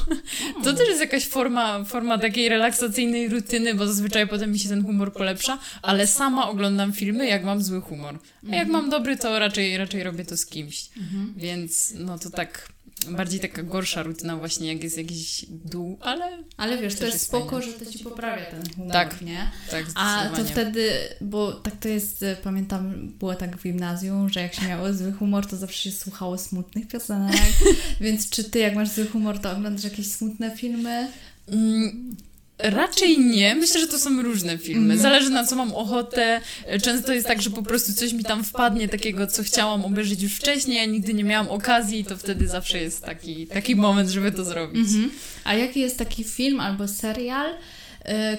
To 0.65 0.73
też 0.73 0.89
jest 0.89 1.01
jakaś 1.01 1.27
forma, 1.27 1.85
forma 1.85 2.19
takiej 2.19 2.49
relaksacyjnej 2.49 3.29
rutyny, 3.29 3.75
bo 3.75 3.87
zazwyczaj 3.87 4.29
potem 4.29 4.53
mi 4.53 4.59
się 4.59 4.69
ten 4.69 4.85
humor 4.85 5.13
polepsza, 5.13 5.59
ale 5.83 6.07
sama 6.07 6.49
oglądam 6.49 6.93
filmy, 6.93 7.27
jak 7.27 7.45
mam 7.45 7.63
zły 7.63 7.81
humor. 7.81 8.19
A 8.43 8.55
jak 8.57 8.67
mhm. 8.67 8.71
mam 8.71 8.91
dobry, 8.91 9.17
to 9.17 9.39
raczej, 9.39 9.77
raczej 9.77 10.03
robię 10.03 10.25
to 10.25 10.37
z 10.37 10.47
kimś. 10.47 10.89
Mhm. 10.97 11.35
Więc 11.37 11.95
no 11.99 12.19
to 12.19 12.31
tak 12.31 12.76
bardziej 13.11 13.41
taka 13.41 13.63
gorsza 13.63 14.03
rutyna 14.03 14.37
właśnie, 14.37 14.73
jak 14.73 14.83
jest 14.83 14.99
jakiś 14.99 15.47
dół, 15.49 15.99
ale... 16.01 16.43
Ale 16.57 16.79
wiesz, 16.79 16.95
to 16.95 17.05
jest, 17.05 17.15
jest 17.15 17.27
spoko, 17.27 17.63
że 17.63 17.73
to 17.73 17.87
ci 17.87 17.99
poprawia 17.99 18.45
ten 18.47 18.63
humor, 18.75 18.93
tak, 18.93 19.23
nie? 19.23 19.51
Tak, 19.71 19.85
A 19.95 20.29
to 20.37 20.45
wtedy, 20.45 20.91
bo 21.21 21.53
tak 21.53 21.77
to 21.77 21.89
jest, 21.89 22.25
pamiętam, 22.43 23.09
było 23.19 23.35
tak 23.35 23.57
w 23.57 23.63
gimnazjum, 23.63 24.29
że 24.29 24.41
jak 24.41 24.55
się 24.55 24.67
miało 24.67 24.93
zły 24.93 25.13
humor, 25.13 25.47
to 25.47 25.57
zawsze 25.57 25.91
się 25.91 25.97
słuchało 25.97 26.39
smutnych 26.39 26.89
piosenek, 26.89 27.37
więc 28.01 28.31
czy 28.31 28.45
ty, 28.45 28.59
jak 28.59 28.75
masz 28.75 28.89
zły 28.89 29.07
humor, 29.07 29.39
to 29.39 29.53
oglądasz 29.53 29.85
jakieś 29.85 30.11
smutne 30.11 30.57
filmy? 30.57 31.09
Mm, 31.49 32.17
Raczej 32.59 33.19
nie. 33.19 33.55
Myślę, 33.55 33.81
że 33.81 33.87
to 33.87 33.99
są 33.99 34.23
różne 34.23 34.59
filmy. 34.59 34.95
Mhm. 34.95 35.01
Zależy 35.01 35.31
na 35.31 35.45
co 35.45 35.57
mam 35.57 35.73
ochotę. 35.75 36.41
Często 36.83 37.13
jest 37.13 37.27
tak, 37.27 37.43
że 37.43 37.51
po 37.51 37.63
prostu 37.63 37.93
coś 37.93 38.13
mi 38.13 38.25
tam 38.25 38.45
wpadnie 38.45 38.89
takiego, 38.89 39.27
co 39.27 39.43
chciałam 39.43 39.85
obejrzeć 39.85 40.23
już 40.23 40.35
wcześniej, 40.35 40.81
a 40.81 40.85
nigdy 40.85 41.15
nie 41.15 41.25
miałam 41.25 41.49
okazji, 41.49 42.05
to 42.05 42.17
wtedy 42.17 42.49
zawsze 42.49 42.79
jest 42.79 43.05
taki, 43.05 43.47
taki 43.47 43.77
moment, 43.77 44.11
żeby 44.11 44.33
to 44.33 44.45
zrobić. 44.45 44.81
Mhm. 44.89 45.11
A 45.45 45.55
jaki 45.55 45.81
jest 45.81 45.99
taki 45.99 46.25
film 46.25 46.61
albo 46.61 46.89
serial, 46.89 47.51
y, 47.53 47.57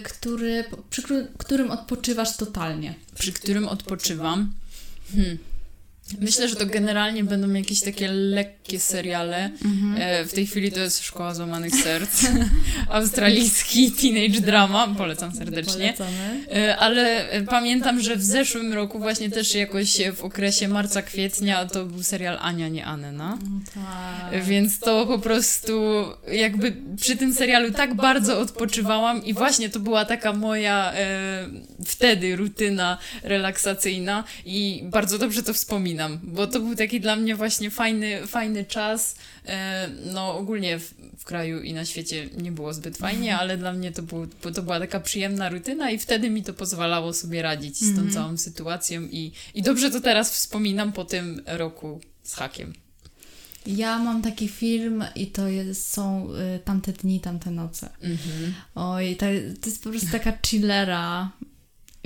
który, 0.03 0.63
przy 0.89 1.03
którym 1.37 1.71
odpoczywasz 1.71 2.37
totalnie? 2.37 2.93
Przy 3.19 3.33
którym 3.33 3.67
odpoczywam? 3.67 4.53
Hmm. 5.15 5.37
Myślę, 6.21 6.49
że 6.49 6.55
to 6.55 6.65
generalnie 6.65 7.23
będą 7.23 7.53
jakieś 7.53 7.81
takie 7.81 8.07
lekkie 8.07 8.79
seriale. 8.79 9.45
Mhm. 9.65 9.95
E, 9.97 10.25
w 10.25 10.33
tej 10.33 10.47
chwili 10.47 10.71
to 10.71 10.79
jest 10.79 11.03
Szkoła 11.03 11.33
Złamanych 11.33 11.75
Serc. 11.75 12.25
Australijski 12.89 13.91
teenage 13.91 14.41
drama. 14.41 14.87
Polecam 14.97 15.35
serdecznie. 15.35 15.93
Polecamy. 15.97 16.45
E, 16.55 16.77
ale 16.77 17.25
pamiętam, 17.49 18.01
że 18.01 18.15
w 18.15 18.23
zeszłym 18.23 18.73
roku 18.73 18.99
właśnie 18.99 19.29
też 19.29 19.55
jakoś 19.55 19.97
w 20.15 20.23
okresie 20.23 20.67
marca, 20.67 21.01
kwietnia 21.01 21.65
to 21.65 21.85
był 21.85 22.03
serial 22.03 22.37
Ania, 22.41 22.67
nie 22.67 22.85
Anena. 22.85 23.37
No 23.49 23.59
tak. 23.73 24.43
Więc 24.43 24.79
to 24.79 25.05
po 25.05 25.19
prostu 25.19 26.05
jakby 26.31 26.73
przy 27.01 27.17
tym 27.17 27.33
serialu 27.33 27.71
tak 27.71 27.95
bardzo 27.95 28.39
odpoczywałam 28.39 29.25
i 29.25 29.33
właśnie 29.33 29.69
to 29.69 29.79
była 29.79 30.05
taka 30.05 30.33
moja 30.33 30.93
e, 30.93 31.47
wtedy 31.85 32.35
rutyna 32.35 32.97
relaksacyjna 33.23 34.23
i 34.45 34.83
bardzo 34.85 35.17
dobrze 35.17 35.43
to 35.43 35.53
wspominam 35.53 35.96
wspominam, 35.97 36.19
bo 36.23 36.47
to 36.47 36.59
był 36.59 36.75
taki 36.75 37.01
dla 37.01 37.15
mnie 37.15 37.35
właśnie 37.35 37.71
fajny, 37.71 38.27
fajny 38.27 38.65
czas. 38.65 39.15
E, 39.45 39.89
no 40.13 40.37
ogólnie 40.37 40.79
w, 40.79 40.93
w 41.17 41.25
kraju 41.25 41.61
i 41.61 41.73
na 41.73 41.85
świecie 41.85 42.29
nie 42.37 42.51
było 42.51 42.73
zbyt 42.73 42.97
fajnie, 42.97 43.31
mhm. 43.31 43.39
ale 43.39 43.57
dla 43.57 43.73
mnie 43.73 43.91
to, 43.91 44.01
był, 44.01 44.27
to 44.27 44.63
była 44.63 44.79
taka 44.79 44.99
przyjemna 44.99 45.49
rutyna 45.49 45.91
i 45.91 45.99
wtedy 45.99 46.29
mi 46.29 46.43
to 46.43 46.53
pozwalało 46.53 47.13
sobie 47.13 47.41
radzić 47.41 47.77
z 47.77 47.95
tą 47.95 48.01
mhm. 48.01 48.11
całą 48.11 48.37
sytuacją 48.37 49.01
i, 49.01 49.31
i 49.53 49.61
dobrze 49.61 49.91
to 49.91 50.01
teraz 50.01 50.31
wspominam 50.31 50.93
po 50.93 51.05
tym 51.05 51.41
roku 51.45 51.99
z 52.23 52.35
hakiem. 52.35 52.73
Ja 53.65 53.99
mam 53.99 54.21
taki 54.21 54.47
film 54.47 55.03
i 55.15 55.27
to 55.27 55.47
jest, 55.47 55.93
są 55.93 56.29
y, 56.55 56.59
tamte 56.59 56.93
dni, 56.93 57.19
tamte 57.19 57.51
noce. 57.51 57.89
Mhm. 58.01 58.53
Oj, 58.75 59.15
to, 59.15 59.25
to 59.61 59.69
jest 59.69 59.83
po 59.83 59.89
prostu 59.89 60.11
taka 60.11 60.33
chillera. 60.45 61.31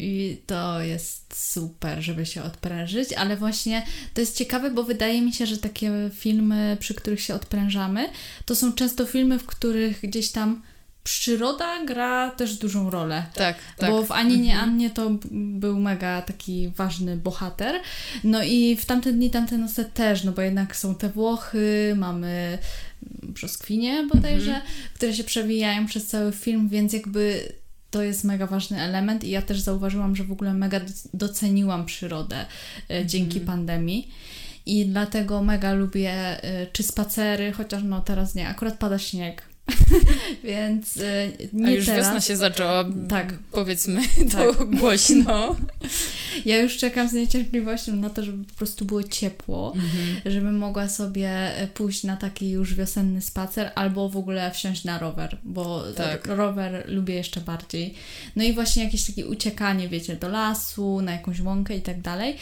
I 0.01 0.41
to 0.47 0.81
jest 0.81 1.51
super, 1.51 2.01
żeby 2.01 2.25
się 2.25 2.43
odprężyć, 2.43 3.13
ale 3.13 3.37
właśnie 3.37 3.85
to 4.13 4.21
jest 4.21 4.37
ciekawe, 4.37 4.71
bo 4.71 4.83
wydaje 4.83 5.21
mi 5.21 5.33
się, 5.33 5.45
że 5.45 5.57
takie 5.57 5.91
filmy, 6.13 6.77
przy 6.79 6.93
których 6.93 7.21
się 7.21 7.33
odprężamy, 7.33 8.09
to 8.45 8.55
są 8.55 8.73
często 8.73 9.05
filmy, 9.05 9.39
w 9.39 9.45
których 9.45 10.01
gdzieś 10.01 10.31
tam 10.31 10.61
przyroda 11.03 11.85
gra 11.85 12.31
też 12.31 12.57
dużą 12.57 12.89
rolę. 12.89 13.25
Tak, 13.33 13.57
tak. 13.77 13.89
Bo 13.89 14.03
w 14.03 14.11
Ani 14.11 14.39
nie 14.39 14.59
Annie 14.59 14.89
to 14.89 15.11
był 15.31 15.79
mega 15.79 16.21
taki 16.21 16.69
ważny 16.69 17.17
bohater. 17.17 17.75
No 18.23 18.43
i 18.43 18.75
w 18.75 18.85
tamte 18.85 19.13
dni, 19.13 19.29
tamte 19.29 19.57
noce 19.57 19.85
też, 19.85 20.23
no 20.23 20.31
bo 20.31 20.41
jednak 20.41 20.75
są 20.75 20.95
te 20.95 21.09
Włochy, 21.09 21.93
mamy 21.97 22.57
brzoskwinie 23.23 24.07
bodajże, 24.13 24.55
mhm. 24.55 24.71
które 24.93 25.13
się 25.13 25.23
przewijają 25.23 25.85
przez 25.85 26.07
cały 26.07 26.31
film, 26.31 26.69
więc 26.69 26.93
jakby 26.93 27.53
to 27.91 28.03
jest 28.03 28.23
mega 28.23 28.47
ważny 28.47 28.81
element 28.81 29.23
i 29.23 29.29
ja 29.29 29.41
też 29.41 29.59
zauważyłam, 29.59 30.15
że 30.15 30.23
w 30.23 30.31
ogóle 30.31 30.53
mega 30.53 30.79
doceniłam 31.13 31.85
przyrodę 31.85 32.45
mm. 32.89 33.07
dzięki 33.07 33.39
pandemii. 33.39 34.11
I 34.65 34.85
dlatego 34.85 35.43
mega 35.43 35.73
lubię 35.73 36.11
e, 36.11 36.67
czy 36.67 36.83
spacery, 36.83 37.51
chociaż 37.51 37.83
no 37.83 38.01
teraz 38.01 38.35
nie, 38.35 38.47
akurat 38.47 38.77
pada 38.77 38.99
śnieg, 38.99 39.50
Więc 40.43 40.97
y, 40.97 41.31
nie 41.53 41.67
A 41.67 41.71
już 41.71 41.85
teraz. 41.85 42.05
wiosna 42.05 42.21
się 42.21 42.37
zaczęła, 42.37 42.85
tak. 43.09 43.33
powiedzmy 43.51 44.01
tak. 44.17 44.57
to 44.57 44.65
głośno. 44.65 45.55
Ja 46.45 46.57
już 46.57 46.77
czekam 46.77 47.09
z 47.09 47.13
niecierpliwością 47.13 47.95
na 47.95 48.09
to, 48.09 48.23
żeby 48.23 48.45
po 48.45 48.53
prostu 48.53 48.85
było 48.85 49.03
ciepło, 49.03 49.73
mhm. 49.75 50.33
żebym 50.33 50.57
mogła 50.57 50.89
sobie 50.89 51.61
y, 51.63 51.67
pójść 51.67 52.03
na 52.03 52.17
taki 52.17 52.49
już 52.49 52.73
wiosenny 52.73 53.21
spacer 53.21 53.71
albo 53.75 54.09
w 54.09 54.17
ogóle 54.17 54.51
wsiąść 54.51 54.83
na 54.83 54.99
rower, 54.99 55.37
bo 55.43 55.83
tak. 55.95 56.27
rower 56.27 56.83
lubię 56.87 57.15
jeszcze 57.15 57.41
bardziej. 57.41 57.93
No 58.35 58.43
i 58.43 58.53
właśnie 58.53 58.83
jakieś 58.83 59.05
takie 59.05 59.27
uciekanie, 59.27 59.89
wiecie, 59.89 60.15
do 60.15 60.29
lasu, 60.29 61.01
na 61.01 61.11
jakąś 61.11 61.39
łąkę 61.39 61.77
i 61.77 61.81
tak 61.81 62.01
dalej 62.01 62.37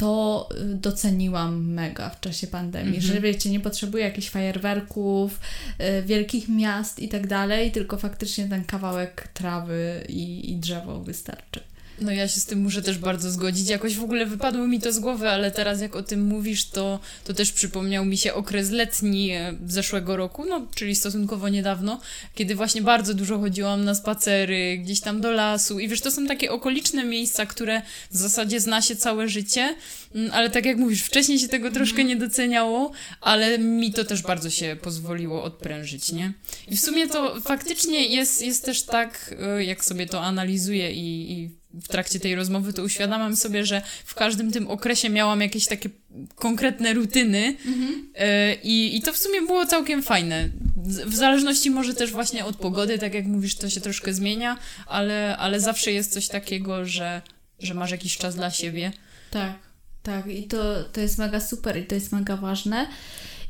to 0.00 0.48
y, 0.60 0.74
doceniłam 0.74 1.72
mega 1.72 2.10
w 2.10 2.20
czasie 2.20 2.46
pandemii, 2.46 2.88
mm 2.88 3.00
-hmm. 3.00 3.12
że 3.14 3.20
wiecie, 3.20 3.50
nie 3.50 3.60
potrzebuję 3.60 4.04
jakichś 4.04 4.28
fajerwerków, 4.28 5.40
y, 5.80 6.02
wielkich 6.02 6.48
miast 6.48 6.98
i 6.98 7.08
tak 7.08 7.26
dalej, 7.26 7.72
tylko 7.72 7.98
faktycznie 7.98 8.48
ten 8.48 8.64
kawałek 8.64 9.28
trawy 9.34 10.04
i, 10.08 10.52
i 10.52 10.56
drzewo 10.56 11.00
wystarczy. 11.00 11.69
No 12.00 12.12
ja 12.12 12.28
się 12.28 12.40
z 12.40 12.44
tym 12.44 12.60
muszę 12.60 12.82
też 12.82 12.98
bardzo 12.98 13.30
zgodzić. 13.30 13.68
Jakoś 13.68 13.96
w 13.96 14.04
ogóle 14.04 14.26
wypadło 14.26 14.66
mi 14.66 14.80
to 14.80 14.92
z 14.92 14.98
głowy, 14.98 15.28
ale 15.28 15.50
teraz 15.50 15.80
jak 15.80 15.96
o 15.96 16.02
tym 16.02 16.26
mówisz, 16.26 16.64
to, 16.64 17.00
to 17.24 17.34
też 17.34 17.52
przypomniał 17.52 18.04
mi 18.04 18.18
się 18.18 18.34
okres 18.34 18.70
letni 18.70 19.30
e, 19.30 19.54
zeszłego 19.66 20.16
roku, 20.16 20.44
no 20.44 20.66
czyli 20.74 20.96
stosunkowo 20.96 21.48
niedawno, 21.48 22.00
kiedy 22.34 22.54
właśnie 22.54 22.82
bardzo 22.82 23.14
dużo 23.14 23.38
chodziłam 23.38 23.84
na 23.84 23.94
spacery, 23.94 24.78
gdzieś 24.78 25.00
tam 25.00 25.20
do 25.20 25.30
lasu 25.30 25.80
i 25.80 25.88
wiesz, 25.88 26.00
to 26.00 26.10
są 26.10 26.26
takie 26.26 26.52
okoliczne 26.52 27.04
miejsca, 27.04 27.46
które 27.46 27.82
w 28.10 28.16
zasadzie 28.16 28.60
zna 28.60 28.82
się 28.82 28.96
całe 28.96 29.28
życie, 29.28 29.74
mm, 30.14 30.30
ale 30.32 30.50
tak 30.50 30.66
jak 30.66 30.76
mówisz, 30.76 31.02
wcześniej 31.02 31.38
się 31.38 31.48
tego 31.48 31.70
troszkę 31.70 32.04
nie 32.04 32.16
doceniało, 32.16 32.92
ale 33.20 33.58
mi 33.58 33.92
to 33.92 34.04
też 34.04 34.22
bardzo 34.22 34.50
się 34.50 34.76
pozwoliło 34.82 35.42
odprężyć, 35.42 36.12
nie? 36.12 36.32
I 36.68 36.76
w 36.76 36.80
sumie 36.80 37.08
to 37.08 37.40
faktycznie 37.40 38.06
jest, 38.06 38.42
jest 38.42 38.64
też 38.64 38.82
tak, 38.82 39.34
e, 39.40 39.64
jak 39.64 39.84
sobie 39.84 40.06
to 40.06 40.22
analizuję 40.22 40.92
i, 40.92 41.32
i 41.32 41.59
w 41.74 41.88
trakcie 41.88 42.20
tej 42.20 42.34
rozmowy, 42.34 42.72
to 42.72 42.82
uświadamiam 42.82 43.36
sobie, 43.36 43.66
że 43.66 43.82
w 44.04 44.14
każdym 44.14 44.52
tym 44.52 44.68
okresie 44.68 45.10
miałam 45.10 45.40
jakieś 45.40 45.66
takie 45.66 45.90
konkretne 46.34 46.94
rutyny 46.94 47.56
mhm. 47.66 48.10
I, 48.62 48.96
i 48.96 49.02
to 49.02 49.12
w 49.12 49.18
sumie 49.18 49.42
było 49.42 49.66
całkiem 49.66 50.02
fajne. 50.02 50.48
W 51.06 51.14
zależności 51.14 51.70
może 51.70 51.94
też 51.94 52.10
właśnie 52.10 52.44
od 52.44 52.56
pogody, 52.56 52.98
tak 52.98 53.14
jak 53.14 53.26
mówisz, 53.26 53.54
to 53.54 53.70
się 53.70 53.80
troszkę 53.80 54.14
zmienia, 54.14 54.58
ale, 54.86 55.36
ale 55.36 55.60
zawsze 55.60 55.92
jest 55.92 56.12
coś 56.12 56.28
takiego, 56.28 56.84
że, 56.84 57.22
że 57.58 57.74
masz 57.74 57.90
jakiś 57.90 58.16
czas 58.16 58.34
dla 58.34 58.50
siebie. 58.50 58.92
Tak, 59.30 59.58
tak 60.02 60.26
i 60.26 60.44
to, 60.44 60.84
to 60.84 61.00
jest 61.00 61.18
mega 61.18 61.40
super 61.40 61.76
i 61.78 61.86
to 61.86 61.94
jest 61.94 62.12
mega 62.12 62.36
ważne. 62.36 62.86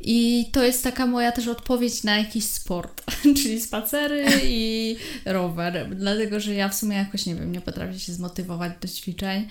I 0.01 0.49
to 0.53 0.65
jest 0.65 0.85
taka 0.85 1.07
moja 1.07 1.33
też 1.33 1.49
odpowiedź 1.49 2.05
na 2.05 2.19
jakiś 2.19 2.45
sport, 2.45 3.03
czyli 3.43 3.61
spacery 3.61 4.27
i 4.45 4.97
rower, 5.25 5.97
dlatego 5.97 6.41
że 6.41 6.55
ja 6.55 6.69
w 6.69 6.75
sumie 6.75 6.97
jakoś 6.97 7.27
nie 7.27 7.35
wiem, 7.35 7.53
nie 7.53 7.61
potrafię 7.61 7.99
się 7.99 8.13
zmotywować 8.13 8.73
do 8.81 8.89
ćwiczeń, 8.89 9.49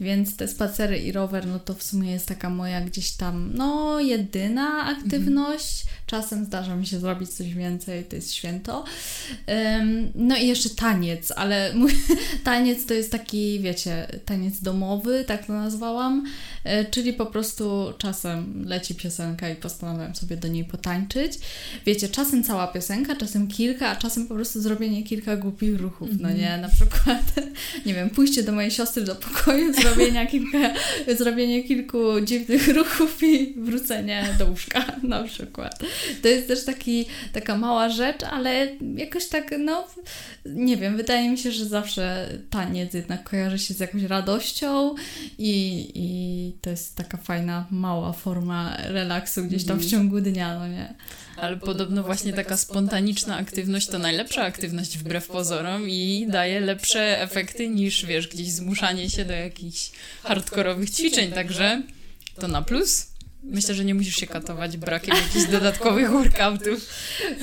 więc 0.00 0.36
te 0.36 0.48
spacery 0.48 0.98
i 0.98 1.12
rower, 1.12 1.46
no 1.46 1.58
to 1.58 1.74
w 1.74 1.82
sumie 1.82 2.12
jest 2.12 2.28
taka 2.28 2.50
moja 2.50 2.80
gdzieś 2.80 3.12
tam, 3.12 3.52
no, 3.54 4.00
jedyna 4.00 4.84
aktywność. 4.84 5.80
Mhm. 5.80 5.95
Czasem 6.06 6.44
zdarza 6.44 6.76
mi 6.76 6.86
się 6.86 7.00
zrobić 7.00 7.30
coś 7.30 7.54
więcej, 7.54 8.04
to 8.04 8.16
jest 8.16 8.34
święto. 8.34 8.84
No 10.14 10.36
i 10.36 10.46
jeszcze 10.46 10.70
taniec, 10.70 11.32
ale 11.36 11.72
mój 11.74 11.92
taniec 12.44 12.86
to 12.86 12.94
jest 12.94 13.12
taki, 13.12 13.60
wiecie, 13.60 14.06
taniec 14.24 14.60
domowy, 14.60 15.24
tak 15.26 15.46
to 15.46 15.52
nazwałam, 15.52 16.26
e, 16.64 16.84
czyli 16.84 17.12
po 17.12 17.26
prostu 17.26 17.92
czasem 17.98 18.64
leci 18.66 18.94
piosenka 18.94 19.50
i 19.50 19.56
postanawiam 19.56 20.14
sobie 20.14 20.36
do 20.36 20.48
niej 20.48 20.64
potańczyć. 20.64 21.32
Wiecie, 21.86 22.08
czasem 22.08 22.44
cała 22.44 22.66
piosenka, 22.66 23.16
czasem 23.16 23.48
kilka, 23.48 23.88
a 23.88 23.96
czasem 23.96 24.26
po 24.26 24.34
prostu 24.34 24.60
zrobienie 24.60 25.02
kilka 25.02 25.36
głupich 25.36 25.80
ruchów, 25.80 26.08
no 26.20 26.30
nie? 26.30 26.54
Mhm. 26.54 26.60
Na 26.60 26.68
przykład, 26.68 27.22
nie 27.86 27.94
wiem, 27.94 28.10
pójście 28.10 28.42
do 28.42 28.52
mojej 28.52 28.70
siostry 28.70 29.04
do 29.04 29.14
pokoju, 29.14 29.72
zrobienia 29.82 30.26
kilka, 30.26 30.58
zrobienie 31.18 31.64
kilku 31.64 32.20
dziwnych 32.20 32.68
ruchów 32.68 33.22
i 33.22 33.54
wrócenie 33.56 34.34
do 34.38 34.46
łóżka 34.46 34.84
na 35.02 35.22
przykład. 35.22 35.82
To 36.22 36.28
jest 36.28 36.48
też 36.48 36.64
taki, 36.64 37.06
taka 37.32 37.56
mała 37.56 37.88
rzecz, 37.88 38.22
ale 38.22 38.68
jakoś 38.96 39.28
tak, 39.28 39.54
no 39.58 39.84
nie 40.44 40.76
wiem, 40.76 40.96
wydaje 40.96 41.30
mi 41.30 41.38
się, 41.38 41.52
że 41.52 41.64
zawsze 41.64 42.28
taniec 42.50 42.94
jednak 42.94 43.30
kojarzy 43.30 43.58
się 43.58 43.74
z 43.74 43.80
jakąś 43.80 44.02
radością 44.02 44.94
i, 45.38 45.86
i 45.94 46.52
to 46.62 46.70
jest 46.70 46.96
taka 46.96 47.16
fajna, 47.16 47.66
mała 47.70 48.12
forma 48.12 48.76
relaksu 48.76 49.44
gdzieś 49.44 49.64
tam 49.64 49.78
w 49.78 49.82
mhm. 49.82 49.90
ciągu 49.90 50.20
dnia, 50.20 50.58
no 50.58 50.68
nie? 50.68 50.94
Ale 51.36 51.56
podobno 51.56 52.02
właśnie 52.02 52.32
taka 52.32 52.56
spontaniczna 52.56 53.36
aktywność 53.36 53.86
to 53.86 53.98
najlepsza 53.98 54.42
aktywność 54.42 54.98
wbrew 54.98 55.26
pozorom 55.26 55.88
i 55.88 56.26
daje 56.30 56.60
lepsze 56.60 57.20
efekty 57.22 57.68
niż, 57.68 58.06
wiesz, 58.06 58.28
gdzieś 58.28 58.52
zmuszanie 58.52 59.10
się 59.10 59.24
do 59.24 59.32
jakichś 59.32 59.90
hardkorowych 60.22 60.90
ćwiczeń, 60.90 61.32
także 61.32 61.82
to 62.40 62.48
na 62.48 62.62
plus. 62.62 63.15
Myślę, 63.46 63.74
że 63.74 63.84
nie 63.84 63.94
musisz 63.94 64.16
się 64.16 64.26
katować 64.26 64.76
brakiem 64.76 65.16
jakichś 65.16 65.50
dodatkowych 65.50 66.10
workoutów. 66.18 66.88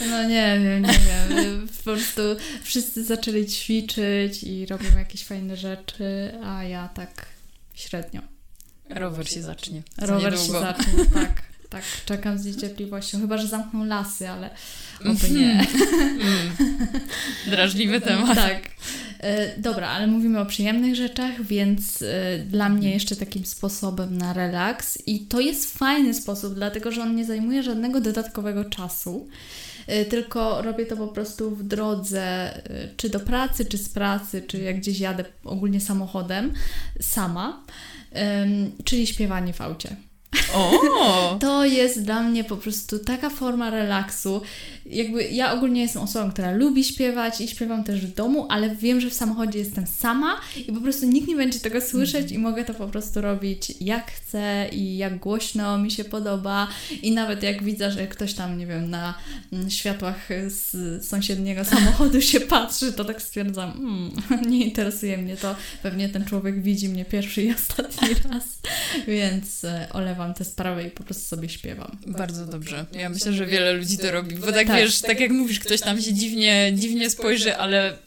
No 0.10 0.24
nie 0.24 0.60
wiem, 0.64 0.82
nie 0.82 1.00
wiem. 1.36 1.68
Po 1.78 1.84
prostu 1.84 2.22
wszyscy 2.64 3.04
zaczęli 3.04 3.46
ćwiczyć 3.46 4.44
i 4.44 4.66
robią 4.66 4.98
jakieś 4.98 5.24
fajne 5.24 5.58
rzeczy, 5.58 6.32
a 6.44 6.64
ja 6.64 6.88
tak 6.88 7.26
średnio. 7.74 8.22
Rower 8.90 9.30
się 9.30 9.42
zacznie. 9.42 9.84
Rower 9.98 10.40
się 10.40 10.52
zacznie, 10.68 11.06
tak. 11.14 11.42
Tak, 11.70 11.84
czekam 12.06 12.40
z 12.40 12.46
niecierpliwością. 12.46 13.20
Chyba, 13.20 13.38
że 13.38 13.48
zamkną 13.48 13.86
lasy, 13.86 14.30
ale 14.30 14.50
oby 15.06 15.30
nie. 15.30 15.52
Mm. 15.52 16.56
Drażliwy 17.48 18.02
temat. 18.12 18.36
Tak. 18.36 18.62
E, 19.24 19.58
dobra, 19.58 19.90
ale 19.90 20.08
mówimy 20.08 20.40
o 20.40 20.46
przyjemnych 20.46 20.96
rzeczach, 20.96 21.44
więc 21.44 22.02
e, 22.02 22.40
dla 22.40 22.70
mnie 22.70 22.94
jeszcze 22.94 23.16
takim 23.16 23.46
sposobem 23.46 24.18
na 24.18 24.34
relaks 24.34 25.08
i 25.08 25.20
to 25.20 25.40
jest 25.40 25.78
fajny 25.78 26.14
sposób, 26.14 26.54
dlatego 26.54 26.92
że 26.92 27.02
on 27.02 27.16
nie 27.16 27.26
zajmuje 27.26 27.64
żadnego 27.64 28.02
dodatkowego 28.02 28.66
czasu 28.66 29.28
e, 29.88 30.06
tylko 30.06 30.62
robię 30.62 30.86
to 30.86 30.98
po 30.98 31.08
prostu 31.08 31.56
w 31.56 31.64
drodze, 31.64 32.54
czy 32.98 33.10
do 33.10 33.20
pracy, 33.20 33.66
czy 33.66 33.78
z 33.78 33.90
pracy, 33.90 34.42
czy 34.42 34.58
jak 34.58 34.78
gdzieś 34.78 35.00
jadę 35.00 35.26
ogólnie 35.44 35.82
samochodem, 35.82 36.54
sama, 37.02 37.64
czyli 38.84 39.08
śpiewanie 39.08 39.54
w 39.54 39.62
aucie. 39.62 39.96
O! 40.54 41.38
To 41.40 41.66
jest 41.66 42.04
dla 42.04 42.24
mnie 42.24 42.44
po 42.44 42.58
prostu 42.58 43.00
taka 43.00 43.30
forma 43.30 43.70
relaksu. 43.70 44.42
Jakby 44.86 45.24
ja 45.24 45.54
ogólnie 45.54 45.82
jestem 45.82 46.02
osobą, 46.02 46.32
która 46.32 46.52
lubi 46.52 46.84
śpiewać 46.84 47.42
i 47.42 47.48
śpiewam 47.48 47.84
też 47.84 48.06
w 48.06 48.14
domu, 48.14 48.48
ale 48.50 48.76
wiem, 48.76 49.02
że 49.02 49.10
w 49.10 49.14
samochodzie 49.14 49.60
jestem 49.60 49.88
sama 49.88 50.42
i 50.68 50.74
po 50.74 50.82
prostu 50.82 51.06
nikt 51.06 51.28
nie 51.28 51.36
będzie 51.36 51.60
tego 51.60 51.82
słyszeć 51.82 52.32
i 52.32 52.38
mogę 52.38 52.66
to 52.66 52.74
po 52.74 52.88
prostu 52.88 53.22
robić 53.22 53.74
jak 53.82 54.12
chcę 54.12 54.70
i 54.72 54.98
jak 54.98 55.20
głośno 55.20 55.78
mi 55.78 55.92
się 55.92 56.04
podoba 56.04 56.68
i 57.02 57.12
nawet 57.12 57.44
jak 57.44 57.64
widzę, 57.64 57.92
że 57.92 58.08
ktoś 58.08 58.34
tam, 58.34 58.58
nie 58.58 58.68
wiem, 58.68 58.90
na 58.90 59.14
mm, 59.54 59.70
światłach 59.70 60.30
z 60.48 61.06
sąsiedniego 61.06 61.66
samochodu 61.76 62.22
się 62.22 62.40
patrzy, 62.40 62.94
to 62.94 63.06
tak 63.06 63.22
stwierdzam, 63.22 63.72
mm, 63.72 64.12
nie 64.52 64.66
interesuje 64.66 65.18
mnie 65.18 65.38
to, 65.38 65.56
pewnie 65.84 66.10
ten 66.10 66.26
człowiek 66.26 66.62
widzi 66.62 66.90
mnie 66.90 67.06
pierwszy 67.06 67.44
i 67.44 67.54
ostatni 67.54 68.08
raz, 68.32 68.44
więc 69.08 69.64
e, 69.64 69.88
olewam 70.24 70.34
tę 70.34 70.46
sprawę 70.46 70.88
i 70.88 70.92
po 70.92 71.04
prostu 71.04 71.24
sobie 71.24 71.50
śpiewam. 71.50 71.98
Bardzo 72.08 72.46
dobrze. 72.46 72.86
Ja 72.92 73.10
myślę, 73.10 73.34
że 73.34 73.46
wiele 73.46 73.74
ludzi 73.74 73.98
to 73.98 74.12
robi, 74.12 74.36
bo 74.36 74.52
tak, 74.52 74.68
tak. 74.68 74.78
wiesz, 74.78 75.02
tak 75.02 75.20
jak 75.20 75.32
mówisz, 75.32 75.60
ktoś 75.60 75.82
tam 75.82 76.02
się 76.02 76.14
dziwnie, 76.14 76.72
dziwnie 76.76 77.10
spojrzy, 77.10 77.58
ale 77.58 77.98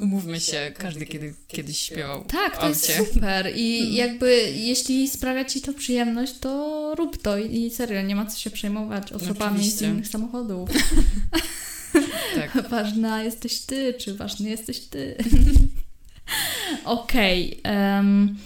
umówmy 0.00 0.40
się, 0.40 0.72
każdy 0.78 1.06
kiedy, 1.06 1.34
kiedyś 1.48 1.78
śpiewał. 1.78 2.24
Tak, 2.24 2.60
to 2.60 2.68
jest 2.68 2.92
super 2.96 3.52
i 3.56 3.78
hmm. 3.78 3.94
jakby 3.94 4.50
jeśli 4.50 5.08
sprawia 5.08 5.44
Ci 5.44 5.60
to 5.60 5.72
przyjemność, 5.72 6.38
to 6.38 6.94
rób 6.98 7.22
to 7.22 7.38
i 7.38 7.70
serio, 7.70 8.02
nie 8.02 8.16
ma 8.16 8.26
co 8.26 8.38
się 8.38 8.50
przejmować 8.50 9.12
osobami 9.12 9.56
Oczywiście. 9.56 9.78
z 9.78 9.82
innych 9.82 10.08
samochodów. 10.08 10.70
tak. 12.34 12.68
Ważna 12.70 13.22
jesteś 13.22 13.60
Ty, 13.60 13.94
czy 13.98 14.14
ważny 14.14 14.50
jesteś 14.50 14.80
Ty. 14.80 15.16
Okej. 16.84 17.60
Okay, 17.62 17.72
um, 17.72 18.36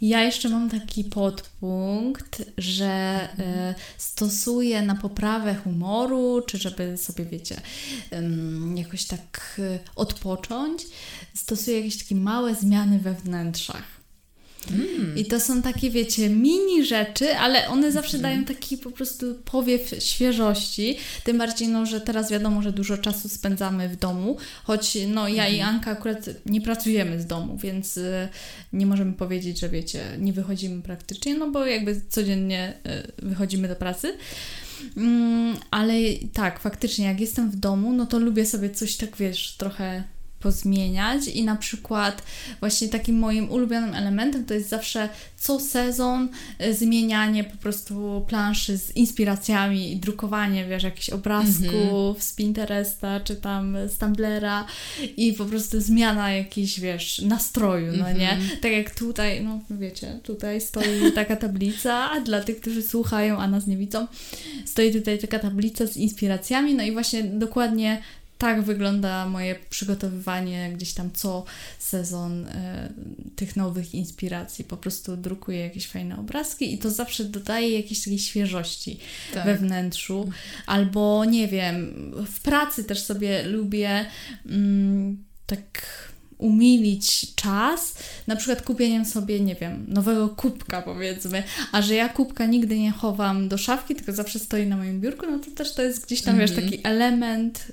Ja 0.00 0.22
jeszcze 0.24 0.48
mam 0.48 0.70
taki 0.70 1.04
podpunkt, 1.04 2.42
że 2.58 3.28
y, 3.38 3.74
stosuję 3.98 4.82
na 4.82 4.94
poprawę 4.94 5.54
humoru, 5.54 6.42
czy 6.46 6.58
żeby 6.58 6.96
sobie, 6.96 7.24
wiecie, 7.24 7.56
y, 8.12 8.80
jakoś 8.80 9.04
tak 9.04 9.56
y, 9.58 9.78
odpocząć, 9.96 10.82
stosuję 11.34 11.76
jakieś 11.76 11.98
takie 11.98 12.14
małe 12.14 12.54
zmiany 12.54 12.98
we 12.98 13.14
wnętrzach. 13.14 13.97
Mm. 14.70 15.18
I 15.18 15.24
to 15.24 15.40
są 15.40 15.62
takie, 15.62 15.90
wiecie, 15.90 16.28
mini 16.28 16.84
rzeczy, 16.84 17.36
ale 17.36 17.68
one 17.68 17.92
zawsze 17.92 18.18
mm. 18.18 18.22
dają 18.22 18.44
taki 18.44 18.78
po 18.78 18.90
prostu 18.90 19.34
powiew 19.44 19.94
świeżości. 19.98 20.96
Tym 21.24 21.38
bardziej, 21.38 21.68
no, 21.68 21.86
że 21.86 22.00
teraz 22.00 22.30
wiadomo, 22.30 22.62
że 22.62 22.72
dużo 22.72 22.98
czasu 22.98 23.28
spędzamy 23.28 23.88
w 23.88 23.96
domu, 23.96 24.36
choć 24.64 24.98
no, 25.08 25.28
ja 25.28 25.48
i 25.48 25.58
mhm. 25.58 25.74
Anka 25.74 25.90
akurat 25.90 26.30
nie 26.46 26.60
pracujemy 26.60 27.20
z 27.20 27.26
domu, 27.26 27.56
więc 27.56 27.96
y, 27.96 28.28
nie 28.72 28.86
możemy 28.86 29.12
powiedzieć, 29.12 29.60
że 29.60 29.68
wiecie, 29.68 30.00
nie 30.18 30.32
wychodzimy 30.32 30.82
praktycznie, 30.82 31.34
no 31.34 31.50
bo 31.50 31.66
jakby 31.66 32.00
codziennie 32.08 32.74
y, 33.20 33.26
wychodzimy 33.26 33.68
do 33.68 33.76
pracy. 33.76 34.16
Mm, 34.96 35.56
ale 35.70 35.92
tak, 36.32 36.60
faktycznie, 36.60 37.04
jak 37.04 37.20
jestem 37.20 37.50
w 37.50 37.56
domu, 37.56 37.92
no 37.92 38.06
to 38.06 38.18
lubię 38.18 38.46
sobie 38.46 38.70
coś 38.70 38.96
tak, 38.96 39.16
wiesz, 39.16 39.56
trochę 39.56 40.04
pozmieniać 40.40 41.26
i 41.26 41.44
na 41.44 41.56
przykład 41.56 42.22
właśnie 42.60 42.88
takim 42.88 43.18
moim 43.18 43.50
ulubionym 43.50 43.94
elementem 43.94 44.44
to 44.44 44.54
jest 44.54 44.68
zawsze 44.68 45.08
co 45.36 45.60
sezon 45.60 46.28
y, 46.62 46.74
zmienianie 46.74 47.44
po 47.44 47.56
prostu 47.56 48.24
planszy 48.28 48.78
z 48.78 48.96
inspiracjami 48.96 49.92
i 49.92 49.96
drukowanie, 49.96 50.66
wiesz, 50.66 50.82
jakichś 50.82 51.10
obrazków 51.10 52.18
mm-hmm. 52.18 52.22
z 52.22 52.32
Pinteresta 52.32 53.20
czy 53.20 53.36
tam 53.36 53.76
z 53.88 53.98
Tumblera 53.98 54.66
i 55.16 55.32
po 55.32 55.44
prostu 55.44 55.80
zmiana 55.80 56.32
jakiejś, 56.32 56.80
wiesz, 56.80 57.18
nastroju, 57.18 57.92
no 57.96 58.04
mm-hmm. 58.04 58.18
nie? 58.18 58.30
Mhm. 58.30 58.60
Tak 58.60 58.72
jak 58.72 58.94
tutaj, 58.94 59.44
no 59.44 59.60
wiecie, 59.70 60.20
tutaj 60.22 60.60
stoi 60.60 61.12
taka 61.14 61.36
tablica, 61.36 62.10
a 62.10 62.20
dla 62.20 62.40
tych, 62.40 62.60
którzy 62.60 62.82
słuchają, 62.82 63.38
a 63.38 63.48
nas 63.48 63.66
nie 63.66 63.76
widzą, 63.76 64.06
stoi 64.64 64.92
tutaj 64.92 65.18
taka 65.18 65.38
tablica 65.38 65.86
z 65.86 65.96
inspiracjami, 65.96 66.74
no 66.74 66.84
i 66.84 66.92
właśnie 66.92 67.24
dokładnie 67.24 68.02
tak 68.38 68.62
wygląda 68.62 69.26
moje 69.26 69.56
przygotowywanie 69.70 70.72
gdzieś 70.74 70.94
tam 70.94 71.10
co 71.12 71.44
sezon 71.78 72.46
e, 72.46 72.92
tych 73.36 73.56
nowych 73.56 73.94
inspiracji. 73.94 74.64
Po 74.64 74.76
prostu 74.76 75.16
drukuję 75.16 75.58
jakieś 75.58 75.86
fajne 75.86 76.18
obrazki 76.18 76.74
i 76.74 76.78
to 76.78 76.90
zawsze 76.90 77.24
dodaje 77.24 77.70
jakiejś 77.70 78.04
takiej 78.04 78.18
świeżości 78.18 78.98
tak. 79.34 79.44
we 79.44 79.56
wnętrzu. 79.56 80.30
Albo 80.66 81.24
nie 81.24 81.48
wiem, 81.48 81.94
w 82.26 82.40
pracy 82.40 82.84
też 82.84 83.02
sobie 83.02 83.42
lubię 83.42 84.06
mm, 84.46 85.24
tak 85.46 85.82
umilić 86.38 87.34
czas, 87.34 87.94
na 88.26 88.36
przykład 88.36 88.62
kupieniem 88.62 89.04
sobie, 89.04 89.40
nie 89.40 89.54
wiem, 89.54 89.84
nowego 89.88 90.28
kubka 90.28 90.82
powiedzmy, 90.82 91.42
a 91.72 91.82
że 91.82 91.94
ja 91.94 92.08
kubka 92.08 92.46
nigdy 92.46 92.78
nie 92.78 92.90
chowam 92.90 93.48
do 93.48 93.58
szafki, 93.58 93.94
tylko 93.94 94.12
zawsze 94.12 94.38
stoi 94.38 94.66
na 94.66 94.76
moim 94.76 95.00
biurku, 95.00 95.26
no 95.30 95.38
to 95.38 95.50
też 95.50 95.74
to 95.74 95.82
jest 95.82 96.06
gdzieś 96.06 96.22
tam, 96.22 96.34
mm 96.34 96.46
-hmm. 96.46 96.50
wiesz, 96.50 96.58
mhm. 96.58 96.70
taki 96.70 96.86
element 96.88 97.66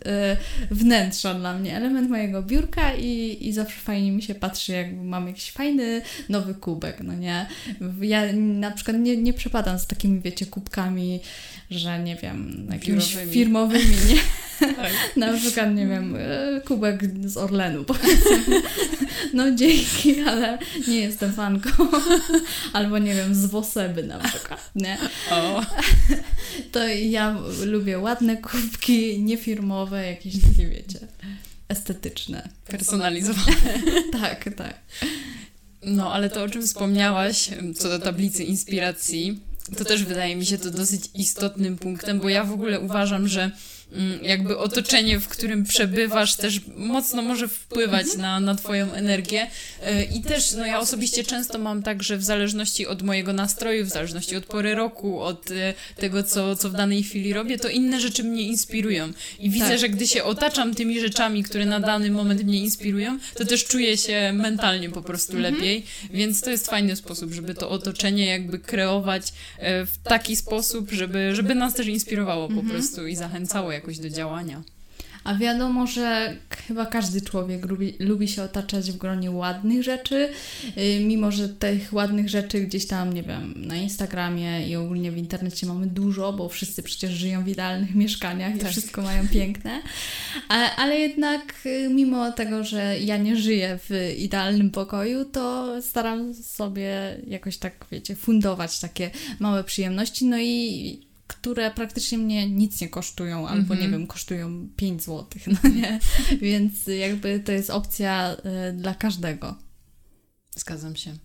y, 0.71 0.75
wnętrza 0.75 1.33
dla 1.33 1.53
mnie, 1.57 1.77
element 1.77 2.09
mojego 2.09 2.43
biurka 2.43 2.93
i, 2.95 3.37
i 3.41 3.53
zawsze 3.53 3.81
fajnie 3.81 4.11
mi 4.11 4.21
się 4.21 4.35
patrzy, 4.35 4.71
jak 4.71 4.87
mam 5.03 5.27
jakiś 5.27 5.51
fajny 5.51 6.01
nowy 6.29 6.53
kubek, 6.53 6.99
no 7.03 7.13
nie? 7.13 7.45
Ja 8.01 8.33
na 8.33 8.71
przykład 8.71 8.97
nie, 8.97 9.17
nie 9.17 9.33
przepadam 9.33 9.79
z 9.79 9.87
takimi, 9.87 10.19
wiecie, 10.19 10.45
kubkami, 10.45 11.19
że 11.69 11.99
nie 11.99 12.15
wiem, 12.15 12.67
jakimiś 12.71 13.05
firmowymi, 13.05 13.33
firmowymi 13.33 13.95
nie? 14.09 14.19
Tak. 14.59 14.91
Na 15.15 15.33
przykład, 15.33 15.75
nie 15.75 15.87
wiem, 15.87 16.15
e, 16.19 16.61
kubek 16.65 17.01
z 17.25 17.37
Orlenu, 17.37 17.83
powiedzmy. 17.83 18.54
No 19.33 19.51
dzięki, 19.51 20.21
ale 20.21 20.57
nie 20.87 20.99
jestem 20.99 21.33
fanką. 21.33 21.69
Albo 22.73 22.97
nie 22.97 23.15
wiem, 23.15 23.35
z 23.35 23.45
Woseby 23.45 24.03
na 24.03 24.19
przykład, 24.19 24.71
nie? 24.75 24.97
O. 25.31 25.61
To 26.71 26.87
ja 26.87 27.37
lubię 27.65 27.99
ładne 27.99 28.37
kubki, 28.37 29.23
niefirmowe, 29.23 30.05
jakieś 30.05 30.33
takie, 30.33 30.67
wiecie, 30.67 30.99
estetyczne. 31.67 32.49
Personalizowane. 32.67 33.57
tak, 34.21 34.49
tak. 34.57 34.79
No, 35.83 36.13
ale 36.13 36.29
to, 36.29 36.43
o 36.43 36.49
czym 36.49 36.61
wspomniałaś, 36.61 37.49
co 37.77 37.89
do 37.89 37.99
tablicy 37.99 38.43
inspiracji, 38.43 39.39
to 39.77 39.85
też 39.85 40.03
wydaje 40.03 40.35
mi 40.35 40.45
się 40.45 40.57
to 40.57 40.71
dosyć 40.71 41.01
istotnym 41.13 41.77
punktem, 41.77 42.19
bo 42.19 42.29
ja 42.29 42.43
w 42.43 42.51
ogóle 42.51 42.79
uważam, 42.79 43.27
że 43.27 43.51
jakby 44.21 44.57
otoczenie, 44.57 45.19
w 45.19 45.27
którym 45.27 45.63
przebywasz, 45.63 46.35
też 46.35 46.61
mocno 46.77 47.21
może 47.21 47.47
wpływać 47.47 48.15
na, 48.17 48.39
na 48.39 48.55
Twoją 48.55 48.93
energię. 48.93 49.47
E, 49.83 50.03
I 50.03 50.21
też, 50.21 50.53
no 50.53 50.65
ja 50.65 50.79
osobiście 50.79 51.23
często 51.23 51.57
mam 51.57 51.83
tak, 51.83 52.03
że 52.03 52.17
w 52.17 52.23
zależności 52.23 52.87
od 52.87 53.01
mojego 53.01 53.33
nastroju, 53.33 53.85
w 53.85 53.89
zależności 53.89 54.35
od 54.35 54.45
pory 54.45 54.75
roku, 54.75 55.21
od 55.21 55.51
e, 55.51 55.73
tego, 55.95 56.23
co, 56.23 56.55
co 56.55 56.69
w 56.69 56.73
danej 56.73 57.03
chwili 57.03 57.33
robię, 57.33 57.57
to 57.57 57.69
inne 57.69 57.99
rzeczy 57.99 58.23
mnie 58.23 58.41
inspirują. 58.41 59.11
I 59.39 59.49
widzę, 59.49 59.69
tak. 59.69 59.79
że 59.79 59.89
gdy 59.89 60.07
się 60.07 60.23
otaczam 60.23 60.75
tymi 60.75 60.99
rzeczami, 60.99 61.43
które 61.43 61.65
na 61.65 61.79
dany 61.79 62.11
moment 62.11 62.43
mnie 62.43 62.59
inspirują, 62.59 63.19
to 63.35 63.45
też 63.45 63.65
czuję 63.65 63.97
się 63.97 64.31
mentalnie 64.33 64.89
po 64.89 65.01
prostu 65.01 65.37
mhm. 65.37 65.53
lepiej. 65.53 65.83
Więc 66.11 66.41
to 66.41 66.49
jest 66.49 66.67
fajny 66.67 66.95
sposób, 66.95 67.33
żeby 67.33 67.55
to 67.55 67.69
otoczenie 67.69 68.25
jakby 68.25 68.59
kreować 68.59 69.33
e, 69.59 69.85
w 69.85 69.97
taki 69.97 70.35
sposób, 70.35 70.91
żeby, 70.91 71.35
żeby 71.35 71.55
nas 71.55 71.73
też 71.73 71.87
inspirowało 71.87 72.47
po 72.47 72.53
mhm. 72.53 72.69
prostu 72.69 73.07
i 73.07 73.15
zachęcało 73.15 73.71
jakoś 73.85 73.99
do 73.99 74.09
działania. 74.09 74.63
A 75.23 75.35
wiadomo, 75.35 75.87
że 75.87 76.35
chyba 76.67 76.85
każdy 76.85 77.21
człowiek 77.21 77.65
lubi, 77.65 77.93
lubi 77.99 78.27
się 78.27 78.43
otaczać 78.43 78.91
w 78.91 78.97
gronie 78.97 79.31
ładnych 79.31 79.83
rzeczy, 79.83 80.29
yy, 80.75 80.99
mimo 80.99 81.31
że 81.31 81.49
tych 81.49 81.93
ładnych 81.93 82.29
rzeczy 82.29 82.61
gdzieś 82.61 82.87
tam, 82.87 83.13
nie 83.13 83.23
wiem, 83.23 83.53
na 83.57 83.75
Instagramie 83.75 84.67
i 84.67 84.75
ogólnie 84.75 85.11
w 85.11 85.17
internecie 85.17 85.67
mamy 85.67 85.87
dużo, 85.87 86.33
bo 86.33 86.49
wszyscy 86.49 86.83
przecież 86.83 87.11
żyją 87.11 87.43
w 87.43 87.47
idealnych 87.47 87.95
mieszkaniach 87.95 88.57
tak. 88.57 88.69
i 88.69 88.71
wszystko 88.71 89.01
mają 89.01 89.27
piękne. 89.27 89.81
A, 90.49 90.75
ale 90.75 90.99
jednak, 90.99 91.53
yy, 91.65 91.89
mimo 91.89 92.31
tego, 92.31 92.63
że 92.63 92.99
ja 92.99 93.17
nie 93.17 93.35
żyję 93.35 93.79
w 93.89 94.15
idealnym 94.17 94.71
pokoju, 94.71 95.25
to 95.25 95.75
staram 95.81 96.33
sobie 96.33 97.17
jakoś 97.27 97.57
tak, 97.57 97.85
wiecie, 97.91 98.15
fundować 98.15 98.79
takie 98.79 99.11
małe 99.39 99.63
przyjemności. 99.63 100.25
No 100.25 100.37
i 100.39 101.04
które 101.45 101.71
praktycznie 101.71 102.17
mnie 102.17 102.49
nic 102.49 102.81
nie 102.81 102.89
kosztują, 102.89 103.47
albo 103.47 103.73
mm 103.73 103.77
-hmm. 103.77 103.81
nie 103.81 103.89
wiem, 103.89 104.07
kosztują 104.07 104.69
5 104.75 105.03
zł, 105.03 105.25
no 105.63 105.69
nie? 105.69 105.99
Więc 106.41 106.87
jakby 106.87 107.39
to 107.39 107.51
jest 107.51 107.69
opcja 107.69 108.35
y, 108.69 108.73
dla 108.73 108.95
każdego. 108.95 109.55
Zgadzam 110.55 110.95
się. 110.95 111.17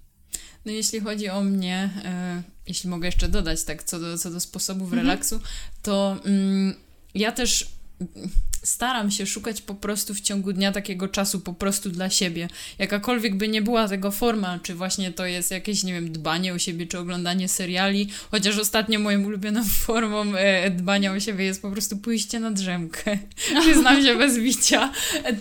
No 0.64 0.72
jeśli 0.72 1.00
chodzi 1.00 1.28
o 1.28 1.40
mnie, 1.40 1.90
y, 2.38 2.68
jeśli 2.68 2.90
mogę 2.90 3.08
jeszcze 3.08 3.28
dodać 3.28 3.64
tak 3.64 3.82
co 3.82 4.00
do, 4.00 4.18
co 4.18 4.30
do 4.30 4.40
sposobów 4.40 4.92
mm 4.92 5.04
-hmm. 5.04 5.08
relaksu, 5.08 5.40
to 5.82 6.20
y, 6.26 6.74
ja 7.14 7.32
też 7.32 7.66
staram 8.62 9.10
się 9.10 9.26
szukać 9.26 9.62
po 9.62 9.74
prostu 9.74 10.14
w 10.14 10.20
ciągu 10.20 10.52
dnia 10.52 10.72
takiego 10.72 11.08
czasu 11.08 11.40
po 11.40 11.54
prostu 11.54 11.90
dla 11.90 12.10
siebie. 12.10 12.48
Jakakolwiek 12.78 13.36
by 13.36 13.48
nie 13.48 13.62
była 13.62 13.88
tego 13.88 14.10
forma, 14.10 14.58
czy 14.62 14.74
właśnie 14.74 15.12
to 15.12 15.26
jest 15.26 15.50
jakieś, 15.50 15.84
nie 15.84 15.92
wiem, 15.92 16.12
dbanie 16.12 16.54
o 16.54 16.58
siebie, 16.58 16.86
czy 16.86 16.98
oglądanie 16.98 17.48
seriali, 17.48 18.08
chociaż 18.30 18.58
ostatnio 18.58 18.98
moją 18.98 19.24
ulubioną 19.24 19.64
formą 19.86 20.34
e, 20.36 20.70
dbania 20.70 21.12
o 21.12 21.20
siebie 21.20 21.44
jest 21.44 21.62
po 21.62 21.70
prostu 21.70 21.96
pójście 21.96 22.40
na 22.40 22.50
drzemkę. 22.50 23.18
Przyznam 23.62 24.04
się 24.04 24.14
bez 24.14 24.38
bicia. 24.38 24.92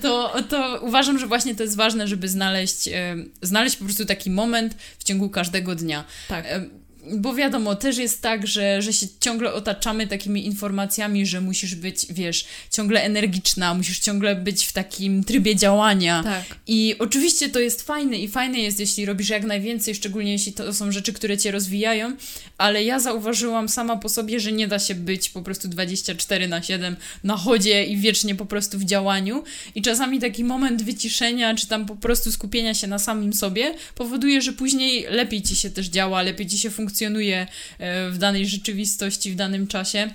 To, 0.01 0.35
to 0.49 0.79
uważam, 0.81 1.19
że 1.19 1.27
właśnie 1.27 1.55
to 1.55 1.63
jest 1.63 1.75
ważne, 1.75 2.07
żeby 2.07 2.29
znaleźć, 2.29 2.87
e, 2.87 3.15
znaleźć 3.41 3.75
po 3.75 3.85
prostu 3.85 4.05
taki 4.05 4.31
moment 4.31 4.75
w 4.99 5.03
ciągu 5.03 5.29
każdego 5.29 5.75
dnia. 5.75 6.03
Tak. 6.27 6.45
E, 6.45 6.79
bo 7.17 7.33
wiadomo, 7.33 7.75
też 7.75 7.97
jest 7.97 8.21
tak, 8.21 8.47
że, 8.47 8.81
że 8.81 8.93
się 8.93 9.07
ciągle 9.19 9.53
otaczamy 9.53 10.07
takimi 10.07 10.45
informacjami, 10.45 11.25
że 11.25 11.41
musisz 11.41 11.75
być, 11.75 12.05
wiesz, 12.09 12.45
ciągle 12.71 13.03
energiczna, 13.03 13.73
musisz 13.73 13.99
ciągle 13.99 14.35
być 14.35 14.65
w 14.65 14.73
takim 14.73 15.23
trybie 15.23 15.55
działania. 15.55 16.23
Tak. 16.23 16.43
I 16.67 16.95
oczywiście 16.99 17.49
to 17.49 17.59
jest 17.59 17.81
fajne 17.81 18.17
i 18.17 18.27
fajne 18.27 18.59
jest, 18.59 18.79
jeśli 18.79 19.05
robisz 19.05 19.29
jak 19.29 19.43
najwięcej, 19.43 19.95
szczególnie 19.95 20.31
jeśli 20.31 20.53
to 20.53 20.73
są 20.73 20.91
rzeczy, 20.91 21.13
które 21.13 21.37
cię 21.37 21.51
rozwijają, 21.51 22.15
ale 22.57 22.83
ja 22.83 22.99
zauważyłam 22.99 23.69
sama 23.69 23.97
po 23.97 24.09
sobie, 24.09 24.39
że 24.39 24.51
nie 24.51 24.67
da 24.67 24.79
się 24.79 24.95
być 24.95 25.29
po 25.29 25.41
prostu 25.41 25.67
24 25.67 26.47
na 26.47 26.63
7 26.63 26.95
na 27.23 27.37
chodzie 27.37 27.85
i 27.85 27.97
wiecznie 27.97 28.35
po 28.35 28.45
prostu 28.45 28.79
w 28.79 28.85
działaniu. 28.85 29.43
I 29.75 29.81
czasami 29.81 30.19
taki 30.19 30.43
moment 30.43 30.83
wyciszenia, 30.83 31.55
czy 31.55 31.67
tam 31.67 31.85
po 31.85 31.95
prostu 31.95 32.31
skupienia 32.31 32.73
się 32.73 32.87
na 32.87 32.99
samym 32.99 33.33
sobie 33.33 33.75
powoduje, 33.95 34.41
że 34.41 34.53
później 34.53 35.05
lepiej 35.09 35.41
ci 35.41 35.55
się 35.55 35.69
też 35.69 35.87
działa, 35.87 36.21
lepiej 36.21 36.47
ci 36.47 36.57
się 36.57 36.69
funkcjonuje 36.69 36.98
funkcjonuje 36.99 37.47
e, 37.79 38.09
w 38.09 38.17
danej 38.17 38.47
rzeczywistości, 38.47 39.31
w 39.31 39.35
danym 39.35 39.67
czasie. 39.67 40.13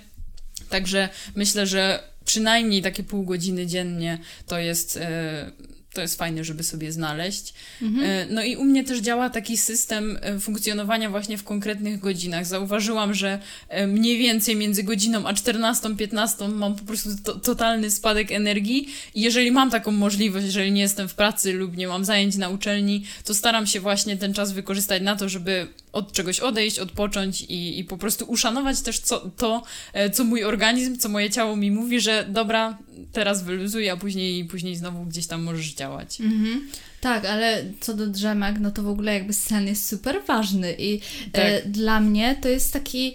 Także 0.69 1.09
myślę, 1.35 1.67
że 1.67 2.03
przynajmniej 2.25 2.81
takie 2.81 3.03
pół 3.03 3.23
godziny 3.23 3.67
dziennie 3.67 4.17
to 4.47 4.59
jest, 4.59 4.97
e, 4.97 5.51
to 5.93 6.01
jest 6.01 6.17
fajne, 6.17 6.43
żeby 6.43 6.63
sobie 6.63 6.91
znaleźć. 6.91 7.53
Mhm. 7.81 8.33
No 8.33 8.43
i 8.43 8.55
u 8.55 8.63
mnie 8.63 8.83
też 8.83 8.99
działa 8.99 9.29
taki 9.29 9.57
system 9.57 10.19
funkcjonowania 10.39 11.09
właśnie 11.09 11.37
w 11.37 11.43
konkretnych 11.43 11.99
godzinach. 11.99 12.45
Zauważyłam, 12.45 13.13
że 13.13 13.39
mniej 13.87 14.17
więcej 14.17 14.55
między 14.55 14.83
godziną 14.83 15.27
a 15.27 15.33
14-15 15.33 16.53
mam 16.53 16.75
po 16.75 16.83
prostu 16.83 17.09
to, 17.23 17.35
totalny 17.35 17.91
spadek 17.91 18.31
energii 18.31 18.87
i 19.15 19.21
jeżeli 19.21 19.51
mam 19.51 19.71
taką 19.71 19.91
możliwość, 19.91 20.45
jeżeli 20.45 20.71
nie 20.71 20.81
jestem 20.81 21.07
w 21.07 21.15
pracy 21.15 21.53
lub 21.53 21.77
nie 21.77 21.87
mam 21.87 22.05
zajęć 22.05 22.35
na 22.35 22.49
uczelni, 22.49 23.03
to 23.23 23.33
staram 23.33 23.67
się 23.67 23.79
właśnie 23.79 24.17
ten 24.17 24.33
czas 24.33 24.51
wykorzystać 24.51 25.01
na 25.01 25.15
to, 25.15 25.29
żeby 25.29 25.67
od 25.95 26.11
czegoś 26.11 26.39
odejść, 26.39 26.79
odpocząć 26.79 27.41
i, 27.41 27.79
i 27.79 27.83
po 27.83 27.97
prostu 27.97 28.25
uszanować 28.25 28.81
też 28.81 28.99
co, 28.99 29.19
to, 29.37 29.63
e, 29.93 30.09
co 30.09 30.23
mój 30.23 30.43
organizm, 30.43 30.97
co 30.97 31.09
moje 31.09 31.29
ciało 31.29 31.55
mi 31.55 31.71
mówi, 31.71 32.01
że 32.01 32.25
dobra, 32.29 32.77
teraz 33.11 33.43
wyluzuj, 33.43 33.89
a 33.89 33.97
później, 33.97 34.45
później 34.45 34.75
znowu 34.75 35.05
gdzieś 35.05 35.27
tam 35.27 35.43
możesz 35.43 35.73
działać. 35.73 36.21
Mhm. 36.21 36.67
Tak, 37.01 37.25
ale 37.25 37.63
co 37.79 37.93
do 37.93 38.07
drzemek, 38.07 38.55
no 38.59 38.71
to 38.71 38.83
w 38.83 38.87
ogóle 38.87 39.13
jakby 39.13 39.33
sen 39.33 39.67
jest 39.67 39.87
super 39.87 40.21
ważny 40.27 40.75
i 40.79 40.95
e, 40.95 40.99
tak. 41.31 41.43
e, 41.43 41.61
dla 41.65 41.99
mnie 41.99 42.35
to 42.41 42.49
jest 42.49 42.73
taki 42.73 43.13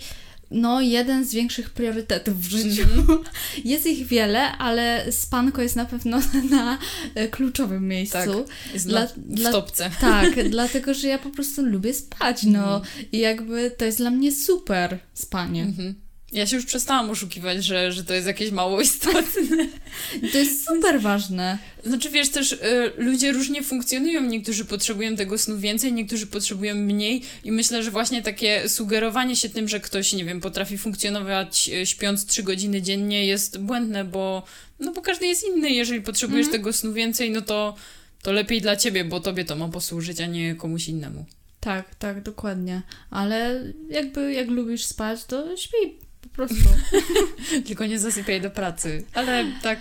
no, 0.50 0.80
jeden 0.80 1.24
z 1.24 1.34
większych 1.34 1.70
priorytetów 1.70 2.40
w 2.40 2.50
życiu. 2.50 2.82
Mm. 2.82 3.18
Jest 3.64 3.86
ich 3.86 4.06
wiele, 4.06 4.52
ale 4.58 5.12
spanko 5.12 5.62
jest 5.62 5.76
na 5.76 5.84
pewno 5.84 6.20
na 6.50 6.78
e, 7.14 7.28
kluczowym 7.28 7.88
miejscu. 7.88 8.44
Tak, 8.44 8.72
jest 8.74 8.88
dla, 8.88 9.06
dla, 9.16 9.50
w 9.50 9.52
topce. 9.52 9.90
Tak, 10.00 10.48
dlatego, 10.48 10.94
że 10.94 11.08
ja 11.08 11.18
po 11.18 11.30
prostu 11.30 11.64
lubię 11.66 11.94
spać, 11.94 12.42
no. 12.42 12.76
Mm. 12.76 12.88
I 13.12 13.18
jakby 13.18 13.70
to 13.70 13.84
jest 13.84 13.98
dla 13.98 14.10
mnie 14.10 14.32
super 14.32 14.98
spanie. 15.14 15.62
Mm 15.62 15.74
-hmm. 15.74 16.09
Ja 16.32 16.46
się 16.46 16.56
już 16.56 16.66
przestałam 16.66 17.10
oszukiwać, 17.10 17.64
że, 17.64 17.92
że 17.92 18.04
to 18.04 18.14
jest 18.14 18.26
jakieś 18.26 18.50
mało 18.50 18.80
istotne. 18.80 19.66
To 20.32 20.38
jest 20.38 20.66
super 20.66 21.00
ważne. 21.00 21.58
Znaczy, 21.84 22.10
wiesz, 22.10 22.28
też 22.28 22.52
y, 22.52 22.58
ludzie 22.96 23.32
różnie 23.32 23.62
funkcjonują. 23.62 24.22
Niektórzy 24.22 24.64
potrzebują 24.64 25.16
tego 25.16 25.38
snu 25.38 25.58
więcej, 25.58 25.92
niektórzy 25.92 26.26
potrzebują 26.26 26.74
mniej. 26.74 27.22
I 27.44 27.52
myślę, 27.52 27.82
że 27.82 27.90
właśnie 27.90 28.22
takie 28.22 28.68
sugerowanie 28.68 29.36
się 29.36 29.48
tym, 29.48 29.68
że 29.68 29.80
ktoś, 29.80 30.12
nie 30.12 30.24
wiem, 30.24 30.40
potrafi 30.40 30.78
funkcjonować 30.78 31.70
y, 31.82 31.86
śpiąc 31.86 32.26
3 32.26 32.42
godziny 32.42 32.82
dziennie 32.82 33.26
jest 33.26 33.58
błędne, 33.58 34.04
bo, 34.04 34.42
no 34.80 34.92
bo 34.92 35.02
każdy 35.02 35.26
jest 35.26 35.44
inny. 35.44 35.70
Jeżeli 35.70 36.00
potrzebujesz 36.00 36.46
mm. 36.46 36.58
tego 36.58 36.72
snu 36.72 36.92
więcej, 36.92 37.30
no 37.30 37.40
to, 37.40 37.74
to 38.22 38.32
lepiej 38.32 38.60
dla 38.60 38.76
ciebie, 38.76 39.04
bo 39.04 39.20
tobie 39.20 39.44
to 39.44 39.56
ma 39.56 39.68
posłużyć, 39.68 40.20
a 40.20 40.26
nie 40.26 40.54
komuś 40.54 40.88
innemu. 40.88 41.24
Tak, 41.60 41.94
tak, 41.94 42.22
dokładnie. 42.22 42.82
Ale 43.10 43.64
jakby 43.88 44.32
jak 44.32 44.48
lubisz 44.48 44.84
spać, 44.84 45.24
to 45.24 45.56
śpi 45.56 46.09
prostu. 46.46 46.68
Tylko 47.66 47.86
nie 47.86 47.98
zasypiaj 47.98 48.40
do 48.40 48.50
pracy. 48.50 49.04
Ale 49.14 49.44
tak, 49.62 49.78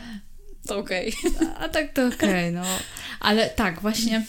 to 0.67 0.77
okej. 0.77 1.13
Okay. 1.35 1.47
A, 1.59 1.69
tak 1.69 1.93
to 1.93 2.07
okej, 2.07 2.29
okay, 2.29 2.51
no. 2.51 2.63
Ale 3.19 3.49
tak, 3.49 3.81
właśnie 3.81 4.25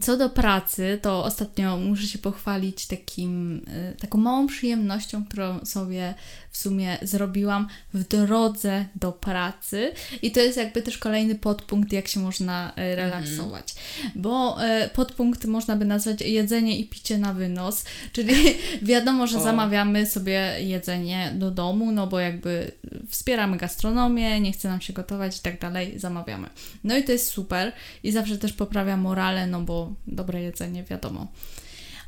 co 0.00 0.16
do 0.16 0.30
pracy, 0.30 0.98
to 1.02 1.24
ostatnio 1.24 1.76
muszę 1.76 2.06
się 2.06 2.18
pochwalić 2.18 2.86
takim, 2.86 3.56
y, 3.56 3.96
taką 4.00 4.18
małą 4.18 4.46
przyjemnością, 4.46 5.24
którą 5.24 5.64
sobie 5.64 6.14
w 6.50 6.58
sumie 6.58 6.98
zrobiłam 7.02 7.68
w 7.94 8.08
drodze 8.08 8.84
do 8.94 9.12
pracy. 9.12 9.92
I 10.22 10.32
to 10.32 10.40
jest 10.40 10.56
jakby 10.56 10.82
też 10.82 10.98
kolejny 10.98 11.34
podpunkt, 11.34 11.92
jak 11.92 12.08
się 12.08 12.20
można 12.20 12.70
y, 12.70 12.96
relaksować. 12.96 13.74
Mm. 14.00 14.12
Bo 14.14 14.64
y, 14.84 14.88
podpunkt 14.88 15.44
można 15.44 15.76
by 15.76 15.84
nazwać 15.84 16.20
jedzenie 16.20 16.78
i 16.78 16.84
picie 16.84 17.18
na 17.18 17.34
wynos, 17.34 17.84
czyli 18.12 18.34
wiadomo, 18.82 19.26
że 19.26 19.38
o. 19.38 19.42
zamawiamy 19.42 20.06
sobie 20.06 20.56
jedzenie 20.60 21.32
do 21.34 21.50
domu, 21.50 21.92
no 21.92 22.06
bo 22.06 22.20
jakby 22.20 22.72
wspieramy 23.08 23.56
gastronomię, 23.56 24.40
nie 24.40 24.52
chce 24.52 24.68
nam 24.68 24.80
się 24.80 24.92
gotować 24.92 25.38
i 25.38 25.40
tak 25.40 25.60
dalej, 25.60 25.98
zamawiamy. 25.98 26.48
No 26.84 26.96
i 26.96 27.04
to 27.04 27.12
jest 27.12 27.28
super 27.28 27.72
i 28.02 28.12
zawsze 28.12 28.38
też 28.38 28.52
poprawia 28.52 28.96
morale, 28.96 29.46
no 29.58 29.64
bo 29.64 29.92
dobre 30.06 30.42
jedzenie, 30.42 30.84
wiadomo. 30.84 31.26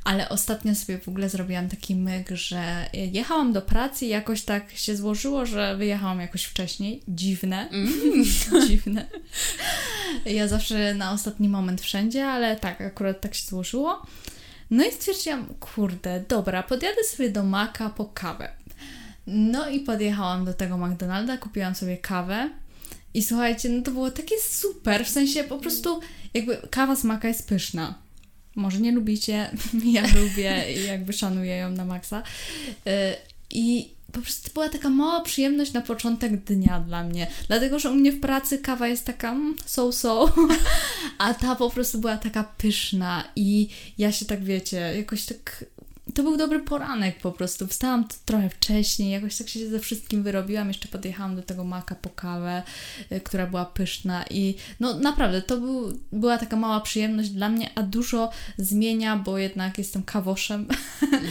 Ale 0.05 0.29
ostatnio 0.29 0.75
sobie 0.75 0.99
w 0.99 1.09
ogóle 1.09 1.29
zrobiłam 1.29 1.69
taki 1.69 1.97
myk, 1.97 2.31
że 2.31 2.91
jechałam 3.13 3.53
do 3.53 3.63
pracy 3.63 4.07
i 4.07 4.09
jakoś 4.09 4.43
tak 4.43 4.73
się 4.73 4.97
złożyło, 4.97 5.47
że 5.47 5.77
wyjechałam 5.77 6.21
jakoś 6.21 6.45
wcześniej. 6.45 7.03
Dziwne. 7.09 7.69
Mm. 7.69 8.25
Dziwne. 8.69 9.07
Ja 10.27 10.49
zawsze 10.49 10.95
na 10.95 11.13
ostatni 11.13 11.49
moment 11.49 11.81
wszędzie, 11.81 12.27
ale 12.27 12.57
tak, 12.57 12.81
akurat 12.81 13.21
tak 13.21 13.35
się 13.35 13.47
złożyło. 13.47 14.03
No 14.71 14.85
i 14.85 14.93
stwierdziłam, 14.93 15.47
kurde, 15.61 16.25
dobra, 16.29 16.63
podjadę 16.63 17.05
sobie 17.05 17.31
do 17.31 17.43
Maka 17.43 17.91
po 17.91 18.05
kawę. 18.05 18.49
No 19.27 19.69
i 19.69 19.81
podjechałam 19.81 20.45
do 20.45 20.55
tego 20.55 20.79
McDonalda, 20.79 21.39
kupiłam 21.39 21.75
sobie 21.75 21.97
kawę. 21.97 22.51
I 23.19 23.23
słuchajcie, 23.23 23.69
no 23.69 23.83
to 23.83 23.91
było 23.91 24.11
takie 24.11 24.35
super, 24.51 25.05
w 25.07 25.09
sensie 25.09 25.45
po 25.45 25.59
prostu 25.59 26.01
jakby 26.35 26.57
kawa 26.71 26.97
z 26.97 27.05
maka 27.05 27.29
jest 27.29 27.49
pyszna. 27.49 27.95
Może 28.55 28.81
nie 28.81 28.93
lubicie, 28.93 29.51
ja 29.97 30.03
lubię 30.03 30.65
i 30.77 30.87
jakby 30.87 31.13
szanuję 31.13 31.57
ją 31.57 31.71
na 31.71 31.85
maksa. 31.85 32.23
Y, 32.87 32.91
I 33.51 33.91
po 34.13 34.21
prostu 34.21 34.51
była 34.55 34.69
taka 34.69 34.91
mała 34.91 35.21
przyjemność 35.21 35.73
na 35.73 35.81
początek 35.81 36.45
dnia 36.45 36.81
dla 36.81 37.05
mnie. 37.05 37.27
Dlatego, 37.49 37.79
że 37.79 37.91
u 37.91 37.95
mnie 37.95 38.13
w 38.13 38.21
pracy 38.21 38.59
kawa 38.59 38.89
jest 38.89 39.05
taka 39.05 39.31
mm, 39.31 39.57
so-so, 39.67 40.33
a 41.19 41.35
ta 41.35 41.57
po 41.57 41.71
prostu 41.71 41.99
była 41.99 42.17
taka 42.17 42.45
pyszna 42.45 43.25
i 43.37 43.69
ja 43.99 44.13
się 44.13 44.25
tak, 44.25 44.45
wiecie, 44.45 44.77
jakoś 44.97 45.25
tak 45.25 45.65
to 46.19 46.23
był 46.23 46.37
dobry 46.37 46.61
poranek 46.61 47.19
po 47.19 47.33
prostu. 47.33 47.67
Wstałam 47.67 48.09
trochę 48.25 48.51
wcześniej, 48.51 49.11
jakoś 49.11 49.37
tak 49.37 49.49
się 49.49 49.69
ze 49.69 49.79
wszystkim 49.79 50.23
wyrobiłam. 50.23 50.69
Jeszcze 50.69 50.89
podjechałam 50.89 51.37
do 51.37 51.43
tego 51.43 51.65
maka 51.65 51.95
po 51.95 52.11
kawę, 52.11 52.63
y, 53.13 53.21
która 53.21 53.47
była 53.47 53.65
pyszna 53.65 54.25
i 54.31 54.55
no 54.81 54.95
naprawdę 54.95 55.43
to 55.43 55.57
był, 55.57 55.99
była 56.13 56.39
taka 56.39 56.57
mała 56.57 56.81
przyjemność 56.81 57.31
dla 57.31 57.49
mnie, 57.49 57.71
a 57.75 57.83
dużo 57.83 58.31
zmienia, 58.57 59.17
bo 59.17 59.39
jednak 59.39 59.79
jestem 59.79 60.03
kawoszem 60.03 60.69
mm. 61.03 61.25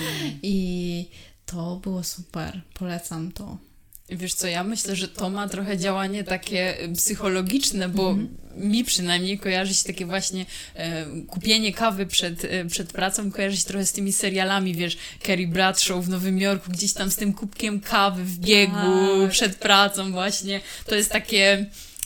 i 0.43 1.09
to 1.45 1.75
było 1.83 2.03
super. 2.03 2.61
Polecam 2.73 3.31
to. 3.31 3.66
Wiesz 4.09 4.33
co, 4.33 4.47
ja 4.47 4.63
myślę, 4.63 4.95
że 4.95 5.07
to 5.07 5.29
ma 5.29 5.49
trochę 5.49 5.77
działanie 5.77 6.23
takie 6.23 6.77
psychologiczne, 6.95 7.89
bo 7.89 8.11
mm 8.11 8.27
-hmm. 8.27 8.63
mi 8.65 8.83
przynajmniej 8.83 9.39
kojarzy 9.39 9.73
się 9.73 9.83
takie 9.83 10.05
właśnie 10.05 10.45
e, 10.75 11.05
kupienie 11.27 11.73
kawy 11.73 12.05
przed, 12.05 12.45
e, 12.45 12.65
przed 12.65 12.93
pracą, 12.93 13.31
kojarzy 13.31 13.57
się 13.57 13.65
trochę 13.65 13.85
z 13.85 13.91
tymi 13.91 14.13
serialami, 14.13 14.75
wiesz, 14.75 14.97
Carrie 15.25 15.47
Bradshaw 15.47 16.05
w 16.05 16.09
Nowym 16.09 16.39
Jorku, 16.39 16.71
gdzieś 16.71 16.93
tam 16.93 17.11
z 17.11 17.15
tym 17.15 17.33
kubkiem 17.33 17.79
kawy 17.79 18.23
w 18.23 18.39
biegu 18.39 19.21
tak. 19.21 19.31
przed 19.31 19.55
pracą 19.55 20.11
właśnie. 20.11 20.61
To 20.85 20.95
jest 20.95 21.11
takie 21.11 21.65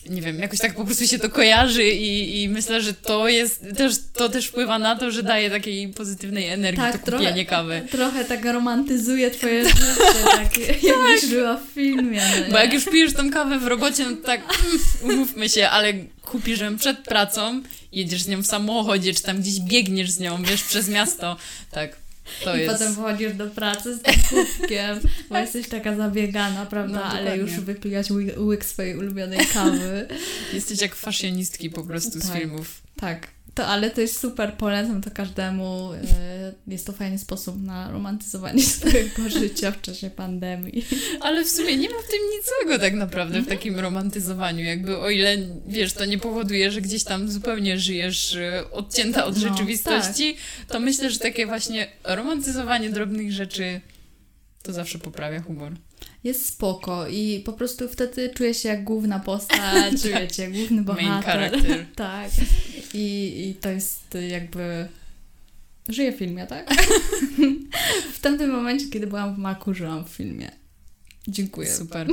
nie 0.09 0.21
wiem, 0.21 0.39
jakoś 0.39 0.59
tak 0.59 0.75
po 0.75 0.85
prostu 0.85 1.07
się 1.07 1.19
to 1.19 1.29
kojarzy 1.29 1.83
i, 1.83 2.41
i 2.43 2.49
myślę, 2.49 2.81
że 2.81 2.93
to 2.93 3.27
jest 3.27 3.65
też, 3.77 3.93
to 4.13 4.29
też 4.29 4.47
wpływa 4.47 4.79
na 4.79 4.95
to, 4.95 5.11
że 5.11 5.23
daje 5.23 5.49
takiej 5.49 5.87
pozytywnej 5.87 6.47
energii 6.47 6.81
tak, 6.81 7.05
to 7.05 7.11
kupienie 7.11 7.45
kawy. 7.45 7.81
Trochę 7.91 8.25
tak 8.25 8.45
romantyzuje 8.45 9.31
twoje 9.31 9.65
życie, 9.69 9.81
tak, 10.25 10.57
jakbyś 10.57 11.21
tak. 11.21 11.29
była 11.29 11.57
w 11.57 11.73
filmie. 11.73 12.21
No 12.39 12.51
Bo 12.51 12.57
jak 12.57 12.73
już 12.73 12.85
pijesz 12.85 13.13
tą 13.13 13.31
kawę 13.31 13.59
w 13.59 13.67
robocie, 13.67 14.05
no 14.09 14.17
tak 14.25 14.41
mm, 14.41 14.79
umówmy 15.17 15.49
się, 15.49 15.69
ale 15.69 15.93
kupisz 16.21 16.59
ją 16.59 16.77
przed 16.77 16.97
pracą, 16.97 17.61
jedziesz 17.91 18.23
z 18.23 18.27
nią 18.27 18.43
w 18.43 18.47
samochodzie, 18.47 19.13
czy 19.13 19.23
tam 19.23 19.37
gdzieś 19.37 19.59
biegniesz 19.59 20.11
z 20.11 20.19
nią, 20.19 20.43
wiesz, 20.43 20.63
przez 20.63 20.89
miasto, 20.89 21.37
tak. 21.71 22.01
To 22.43 22.55
I 22.55 22.59
jest... 22.59 22.73
potem 22.73 22.93
wchodzisz 22.93 23.33
do 23.33 23.47
pracy 23.47 23.95
z 23.95 24.01
tym 24.01 24.13
kubkiem, 24.29 24.99
bo 25.29 25.37
jesteś 25.37 25.69
taka 25.69 25.95
zabiegana, 25.95 26.65
prawda? 26.65 26.99
No, 26.99 27.03
Ale 27.03 27.37
już 27.37 27.51
wypijasz 27.51 28.07
łyk 28.37 28.65
swojej 28.65 28.97
ulubionej 28.97 29.45
kawy. 29.53 30.07
Jesteś 30.53 30.81
jak 30.81 30.95
fashionistki 30.95 31.69
po 31.69 31.83
prostu 31.89 32.19
z 32.19 32.27
tak, 32.27 32.37
filmów. 32.37 32.81
Tak. 32.95 33.27
To, 33.53 33.67
ale 33.67 33.89
to 33.89 34.01
jest 34.01 34.19
super, 34.19 34.53
polecam 34.53 35.01
to 35.01 35.11
każdemu. 35.11 35.93
E, 35.93 36.53
jest 36.67 36.87
to 36.87 36.93
fajny 36.93 37.19
sposób 37.19 37.63
na 37.63 37.91
romantyzowanie 37.91 38.63
swojego 38.77 39.29
życia 39.29 39.71
w 39.71 39.81
czasie 39.81 40.09
pandemii. 40.09 40.85
Ale 41.21 41.45
w 41.45 41.49
sumie 41.49 41.77
nie 41.77 41.89
ma 41.89 41.95
w 41.95 42.11
tym 42.11 42.19
nic 42.35 42.45
złego 42.47 42.79
tak 42.79 42.93
naprawdę 42.93 43.41
w 43.41 43.47
takim 43.47 43.79
romantyzowaniu. 43.79 44.65
Jakby 44.65 44.97
o 44.97 45.09
ile, 45.09 45.37
wiesz, 45.67 45.93
to 45.93 46.05
nie 46.05 46.17
powoduje, 46.17 46.71
że 46.71 46.81
gdzieś 46.81 47.03
tam 47.03 47.31
zupełnie 47.31 47.79
żyjesz 47.79 48.35
e, 48.35 48.71
odcięta 48.71 49.25
od 49.25 49.35
no, 49.35 49.41
rzeczywistości, 49.41 50.33
tak. 50.33 50.67
to 50.67 50.79
myślę, 50.79 51.11
że 51.11 51.19
takie 51.19 51.45
właśnie 51.45 51.87
romantyzowanie 52.03 52.89
drobnych 52.89 53.31
rzeczy 53.31 53.81
to 54.63 54.73
zawsze 54.73 54.99
poprawia 54.99 55.41
humor 55.41 55.73
jest 56.23 56.45
spoko 56.45 57.07
i 57.07 57.39
po 57.45 57.53
prostu 57.53 57.89
wtedy 57.89 58.29
czuję 58.29 58.53
się 58.53 58.69
jak 58.69 58.83
główna 58.83 59.19
postać, 59.19 60.01
tak. 60.03 60.21
wiecie, 60.21 60.51
główny 60.51 60.81
bohater. 60.81 61.51
tak. 61.95 62.31
I, 62.93 63.33
I 63.49 63.55
to 63.55 63.69
jest 63.69 64.17
jakby... 64.29 64.87
Żyję 65.89 66.11
w 66.11 66.15
filmie, 66.15 66.47
tak? 66.47 66.73
w 68.15 68.19
tamtym 68.19 68.51
momencie, 68.51 68.89
kiedy 68.89 69.07
byłam 69.07 69.35
w 69.35 69.37
Maku, 69.37 69.73
żyłam 69.73 70.05
w 70.05 70.09
filmie. 70.09 70.51
Dziękuję. 71.27 71.75
Super. 71.75 72.07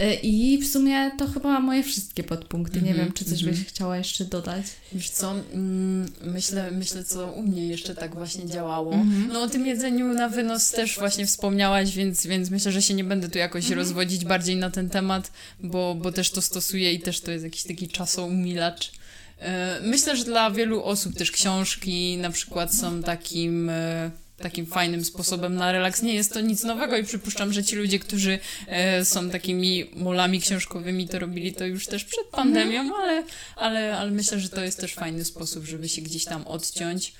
Y, 0.00 0.14
I 0.14 0.58
w 0.58 0.68
sumie 0.72 1.10
to 1.18 1.26
chyba 1.26 1.60
moje 1.60 1.82
wszystkie 1.82 2.22
podpunkty. 2.24 2.82
Nie 2.82 2.90
Mhm, 2.90 3.06
wiem, 3.06 3.14
czy 3.14 3.24
coś 3.24 3.38
mhm. 3.42 3.56
byś 3.56 3.66
chciała 3.66 3.96
jeszcze 3.96 4.24
dodać. 4.24 4.66
Wiesz 4.92 5.10
co, 5.10 5.34
mm, 5.52 6.12
myślę, 6.24 6.70
myślę, 6.70 7.04
co 7.04 7.32
u 7.32 7.42
mnie 7.42 7.66
jeszcze 7.66 7.94
tak 7.94 8.14
właśnie 8.14 8.46
działało. 8.46 8.92
Mhm. 8.94 9.28
No 9.32 9.42
o 9.42 9.48
tym 9.48 9.66
jedzeniu 9.66 10.06
na 10.14 10.28
wynos 10.28 10.70
też 10.70 10.98
właśnie 10.98 11.26
wspomniałaś, 11.26 11.90
więc, 11.94 12.26
więc 12.26 12.50
myślę, 12.50 12.72
że 12.72 12.82
się 12.82 12.94
nie 12.94 13.04
będę 13.04 13.28
tu 13.28 13.38
jakoś 13.38 13.64
Mhm. 13.64 13.78
rozwodzić 13.78 14.24
bardziej 14.24 14.56
na 14.56 14.70
ten 14.70 14.90
temat, 14.90 15.32
bo, 15.60 15.94
bo 15.94 16.12
też 16.12 16.30
to 16.30 16.42
stosuję 16.42 16.92
i 16.92 17.00
też 17.00 17.20
to 17.20 17.30
jest 17.30 17.44
jakiś 17.44 17.62
taki 17.62 17.88
czasoumilacz. 17.88 18.92
E, 19.38 19.80
Myślę, 19.82 20.16
że 20.16 20.24
dla 20.24 20.50
wielu 20.50 20.84
osób 20.84 21.16
też 21.16 21.30
książki 21.30 22.16
na 22.16 22.30
przykład 22.30 22.74
są 22.74 23.02
takim, 23.02 23.68
e, 23.68 24.10
takim 24.40 24.66
fajnym 24.66 25.04
sposobem 25.04 25.54
na 25.54 25.72
relaks. 25.72 26.02
Nie 26.02 26.14
jest 26.14 26.32
to 26.32 26.40
nic 26.40 26.64
nowego 26.64 26.96
i 26.96 27.04
przypuszczam, 27.04 27.52
że 27.52 27.64
ci 27.64 27.76
ludzie, 27.76 27.98
którzy 27.98 28.38
e, 28.66 29.04
są 29.04 29.30
takimi 29.30 29.90
molami 29.96 30.40
książkowymi, 30.40 31.08
to 31.08 31.18
robili 31.18 31.52
to 31.52 31.66
już 31.66 31.86
też 31.86 32.04
przed 32.04 32.26
pandemią, 32.26 32.96
ale, 32.96 33.22
ale, 33.56 33.96
ale 33.98 34.10
myślę, 34.10 34.40
że 34.40 34.48
to 34.48 34.64
jest 34.64 34.80
też 34.80 34.94
fajny 34.94 35.24
sposób, 35.24 35.64
żeby 35.64 35.88
się 35.88 36.02
gdzieś 36.02 36.24
tam 36.24 36.46
odciąć. 36.46 37.14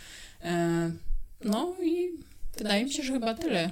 E, 0.44 0.90
No 1.44 1.76
i 1.82 2.10
wydaje 2.58 2.84
mi 2.84 2.92
się, 2.92 3.02
że 3.02 3.12
chyba 3.12 3.34
tyle. 3.34 3.70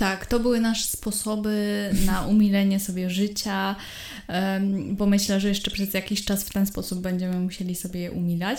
Tak, 0.00 0.26
to 0.26 0.40
były 0.40 0.60
nasze 0.60 0.84
sposoby 0.84 1.90
na 2.06 2.26
umilenie 2.26 2.80
sobie 2.80 3.10
życia, 3.10 3.76
bo 4.90 5.06
myślę, 5.06 5.40
że 5.40 5.48
jeszcze 5.48 5.70
przez 5.70 5.94
jakiś 5.94 6.24
czas 6.24 6.44
w 6.44 6.52
ten 6.52 6.66
sposób 6.66 7.00
będziemy 7.00 7.40
musieli 7.40 7.74
sobie 7.74 8.00
je 8.00 8.12
umilać. 8.12 8.58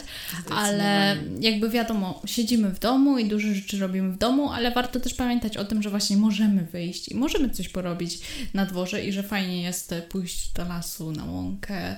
Ale 0.49 1.17
jakby 1.39 1.69
wiadomo, 1.69 2.21
siedzimy 2.25 2.69
w 2.69 2.79
domu 2.79 3.17
i 3.17 3.25
dużo 3.25 3.53
rzeczy 3.53 3.79
robimy 3.79 4.11
w 4.11 4.17
domu, 4.17 4.51
ale 4.51 4.71
warto 4.71 4.99
też 4.99 5.13
pamiętać 5.13 5.57
o 5.57 5.65
tym, 5.65 5.83
że 5.83 5.89
właśnie 5.89 6.17
możemy 6.17 6.65
wyjść 6.65 7.09
i 7.09 7.15
możemy 7.15 7.49
coś 7.49 7.69
porobić 7.69 8.19
na 8.53 8.65
dworze 8.65 9.05
i 9.05 9.11
że 9.11 9.23
fajnie 9.23 9.61
jest 9.61 9.93
pójść 10.09 10.51
do 10.51 10.65
lasu, 10.65 11.11
na 11.11 11.25
łąkę 11.25 11.95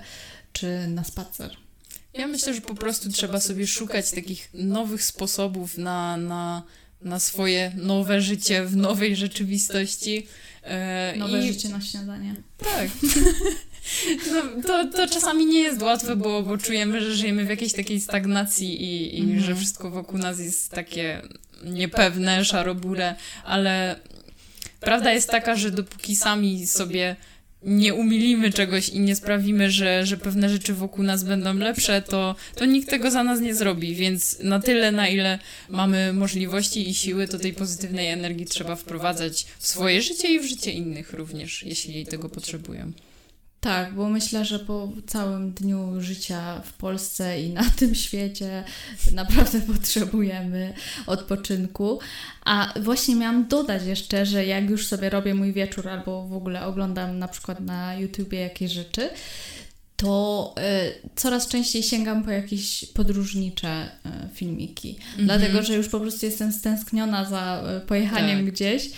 czy 0.53 0.87
na 0.87 1.03
spacer. 1.03 1.57
Ja 2.13 2.27
myślę, 2.27 2.53
że 2.53 2.61
po 2.61 2.75
prostu 2.75 3.09
trzeba 3.09 3.39
sobie 3.39 3.67
szukać 3.67 4.11
takich 4.11 4.49
nowych 4.53 5.03
sposobów 5.03 5.77
na, 5.77 6.17
na, 6.17 6.63
na 7.03 7.19
swoje 7.19 7.71
nowe 7.75 8.21
życie 8.21 8.65
w 8.65 8.75
nowej 8.75 9.15
rzeczywistości. 9.15 10.27
E, 10.63 11.13
Nowe 11.17 11.45
i... 11.45 11.53
życie 11.53 11.69
na 11.69 11.81
śniadanie. 11.81 12.35
Tak. 12.57 12.87
No, 14.31 14.61
to, 14.67 14.87
to 14.87 15.07
czasami 15.07 15.45
nie 15.45 15.59
jest 15.59 15.81
łatwe, 15.81 16.15
bo, 16.15 16.43
bo 16.43 16.57
czujemy, 16.57 17.01
że 17.01 17.15
żyjemy 17.15 17.45
w 17.45 17.49
jakiejś 17.49 17.73
takiej 17.73 18.01
stagnacji 18.01 18.83
i, 18.83 19.17
i 19.17 19.21
Mhm. 19.21 19.39
że 19.39 19.55
wszystko 19.55 19.89
wokół 19.91 20.17
nas 20.19 20.39
jest 20.39 20.71
takie 20.71 21.21
niepewne, 21.63 22.45
szarobure, 22.45 23.15
ale 23.45 23.99
prawda 24.79 25.13
jest 25.13 25.29
taka, 25.29 25.55
że 25.55 25.71
dopóki 25.71 26.15
sami 26.15 26.67
sobie 26.67 27.15
nie 27.65 27.93
umilimy 27.93 28.51
czegoś 28.51 28.89
i 28.89 28.99
nie 28.99 29.15
sprawimy, 29.15 29.71
że, 29.71 30.05
że 30.05 30.17
pewne 30.17 30.49
rzeczy 30.49 30.73
wokół 30.73 31.03
nas 31.03 31.23
będą 31.23 31.53
lepsze, 31.53 32.01
to, 32.01 32.35
to 32.55 32.65
nikt 32.65 32.89
tego 32.89 33.11
za 33.11 33.23
nas 33.23 33.41
nie 33.41 33.55
zrobi, 33.55 33.95
więc 33.95 34.39
na 34.39 34.59
tyle, 34.59 34.91
na 34.91 35.07
ile 35.07 35.39
mamy 35.69 36.13
możliwości 36.13 36.89
i 36.89 36.93
siły, 36.93 37.27
to 37.27 37.39
tej 37.39 37.53
pozytywnej 37.53 38.07
energii 38.07 38.45
trzeba 38.45 38.75
wprowadzać 38.75 39.45
w 39.59 39.67
swoje 39.67 40.01
życie 40.01 40.33
i 40.33 40.39
w 40.39 40.45
życie 40.45 40.71
innych 40.71 41.13
również, 41.13 41.63
jeśli 41.63 42.05
tego 42.05 42.29
potrzebują. 42.29 42.91
Tak, 43.63 43.93
bo 43.93 44.09
myślę, 44.09 44.45
że 44.45 44.59
po 44.59 44.91
całym 45.07 45.53
dniu 45.53 46.01
życia 46.01 46.61
w 46.65 46.73
Polsce 46.73 47.41
i 47.41 47.49
na 47.49 47.69
tym 47.79 47.95
świecie 47.95 48.63
naprawdę 49.11 49.61
potrzebujemy 49.61 50.73
odpoczynku. 51.07 51.99
A 52.45 52.73
właśnie 52.81 53.15
miałam 53.15 53.47
dodać 53.47 53.83
jeszcze, 53.85 54.25
że 54.25 54.45
jak 54.45 54.69
już 54.69 54.87
sobie 54.87 55.09
robię 55.09 55.33
mój 55.33 55.53
wieczór 55.53 55.89
albo 55.89 56.27
w 56.27 56.33
ogóle 56.33 56.65
oglądam 56.65 57.19
na 57.19 57.27
przykład 57.27 57.59
na 57.59 57.95
YouTubie 57.95 58.39
jakieś 58.39 58.71
rzeczy, 58.71 59.09
to 59.97 60.55
y, 60.57 61.09
coraz 61.15 61.47
częściej 61.47 61.83
sięgam 61.83 62.23
po 62.23 62.31
jakieś 62.31 62.85
podróżnicze 62.85 63.91
y, 64.05 64.35
filmiki. 64.35 64.97
Mhm. 65.09 65.25
Dlatego, 65.25 65.63
że 65.63 65.75
już 65.75 65.89
po 65.89 65.99
prostu 65.99 66.25
jestem 66.25 66.51
stęskniona 66.51 67.25
za 67.25 67.63
y, 67.77 67.87
pojechaniem 67.87 68.45
Tak. 68.45 68.53
gdzieś 68.53 68.89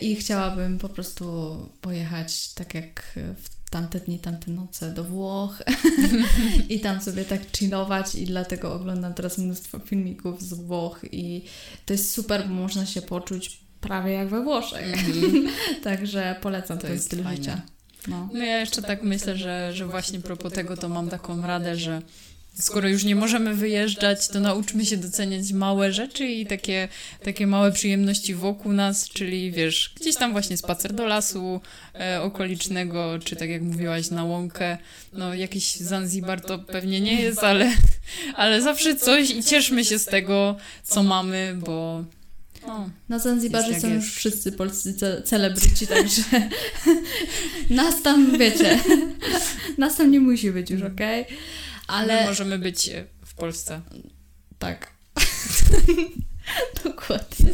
i 0.00 0.16
chciałabym 0.16 0.78
po 0.78 0.88
prostu 0.88 1.56
pojechać 1.80 2.54
tak 2.54 2.74
jak 2.74 3.18
w 3.42 3.55
tamte 3.70 4.00
dni, 4.00 4.18
tamte 4.18 4.50
noce 4.50 4.92
do 4.92 5.04
Włoch 5.04 5.62
i 6.68 6.80
tam 6.80 7.00
sobie 7.00 7.24
tak 7.24 7.40
chillować 7.56 8.14
i 8.14 8.24
dlatego 8.26 8.74
oglądam 8.74 9.14
teraz 9.14 9.38
mnóstwo 9.38 9.78
filmików 9.78 10.42
z 10.42 10.54
Włoch 10.54 11.00
i 11.12 11.42
to 11.86 11.92
jest 11.92 12.12
super, 12.12 12.48
bo 12.48 12.54
można 12.54 12.86
się 12.86 13.02
poczuć 13.02 13.60
prawie 13.80 14.12
jak 14.12 14.28
we 14.28 14.42
Włoszech. 14.44 14.94
Mhm. 14.98 15.48
Także 15.84 16.36
polecam 16.42 16.78
To 16.78 16.82
ten 16.82 16.92
jest 16.92 17.04
styl 17.06 17.22
fajne. 17.22 17.36
życia. 17.36 17.60
No. 18.08 18.28
No 18.32 18.44
ja 18.44 18.60
jeszcze 18.60 18.82
tak 18.82 19.02
myślę, 19.02 19.36
że, 19.36 19.72
że 19.72 19.86
właśnie 19.86 20.20
propos 20.20 20.52
tego 20.52 20.76
to 20.76 20.88
mam 20.88 21.08
taką 21.08 21.42
radę, 21.46 21.76
że 21.76 22.02
skoro 22.58 22.88
już 22.88 23.04
nie 23.04 23.16
możemy 23.16 23.54
wyjeżdżać, 23.54 24.28
to 24.28 24.40
nauczmy 24.40 24.86
się 24.86 24.96
doceniać 24.96 25.52
małe 25.52 25.92
rzeczy 25.92 26.26
i 26.26 26.46
takie, 26.46 26.88
takie 27.24 27.46
małe 27.46 27.72
przyjemności 27.72 28.34
wokół 28.34 28.72
nas, 28.72 29.08
czyli 29.08 29.50
wiesz, 29.50 29.92
gdzieś 30.00 30.16
tam 30.16 30.32
właśnie 30.32 30.56
spacer 30.56 30.92
do 30.92 31.06
lasu 31.06 31.60
e, 31.94 32.22
okolicznego, 32.22 33.18
czy 33.24 33.36
tak 33.36 33.50
jak 33.50 33.62
mówiłaś, 33.62 34.10
na 34.10 34.24
łąkę. 34.24 34.78
No 35.12 35.34
jakiś 35.34 35.76
Zanzibar 35.76 36.40
to 36.40 36.58
pewnie 36.58 37.00
nie 37.00 37.22
jest, 37.22 37.38
ale, 37.38 37.72
ale 38.36 38.62
zawsze 38.62 38.96
coś 38.96 39.30
i 39.30 39.42
cieszmy 39.42 39.84
się 39.84 39.98
z 39.98 40.04
tego, 40.04 40.56
co 40.82 41.02
mamy, 41.02 41.56
bo... 41.66 42.04
O, 42.66 42.88
Na 43.08 43.18
Zanzibarze 43.18 43.80
są 43.80 43.94
już 43.94 44.12
wszyscy 44.12 44.52
polscy 44.52 44.94
ce- 44.94 45.22
celebryci, 45.22 45.86
także 45.86 46.22
nas 47.70 48.02
tam, 48.02 48.38
wiecie, 48.38 48.78
nas 49.78 49.96
tam 49.96 50.10
nie 50.10 50.20
musi 50.20 50.50
być 50.52 50.70
już, 50.70 50.82
okej? 50.82 51.24
ale 51.24 51.26
Ale 51.86 52.20
My 52.20 52.26
możemy 52.28 52.58
być 52.58 52.88
e, 52.88 53.04
w 53.24 53.34
Polsce. 53.34 53.80
tak. 54.58 54.90
Dokładnie. 56.84 57.50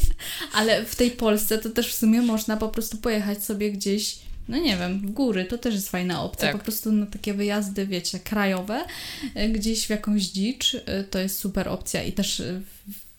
Ale 0.52 0.84
w 0.84 0.96
tej 0.96 1.10
Polsce 1.10 1.58
to 1.58 1.70
też 1.70 1.92
w 1.92 1.98
sumie 1.98 2.22
można 2.22 2.56
po 2.56 2.68
prostu 2.68 2.96
pojechać 2.96 3.44
sobie 3.44 3.72
gdzieś, 3.72 4.18
no 4.48 4.56
nie 4.56 4.76
wiem, 4.76 5.00
w 5.00 5.10
góry. 5.10 5.44
To 5.44 5.58
też 5.58 5.74
jest 5.74 5.90
fajna 5.90 6.22
opcja. 6.22 6.48
Tak. 6.48 6.56
Po 6.58 6.62
prostu 6.64 6.92
na 6.92 7.06
takie 7.06 7.34
wyjazdy, 7.34 7.86
wiecie, 7.86 8.20
krajowe, 8.20 8.84
y, 9.36 9.48
gdzieś 9.48 9.86
w 9.86 9.90
jakąś 9.90 10.22
dzicz, 10.22 10.74
y, 10.74 10.80
to 11.10 11.18
jest 11.18 11.38
super 11.38 11.68
opcja. 11.68 12.02
I 12.02 12.12
też 12.12 12.42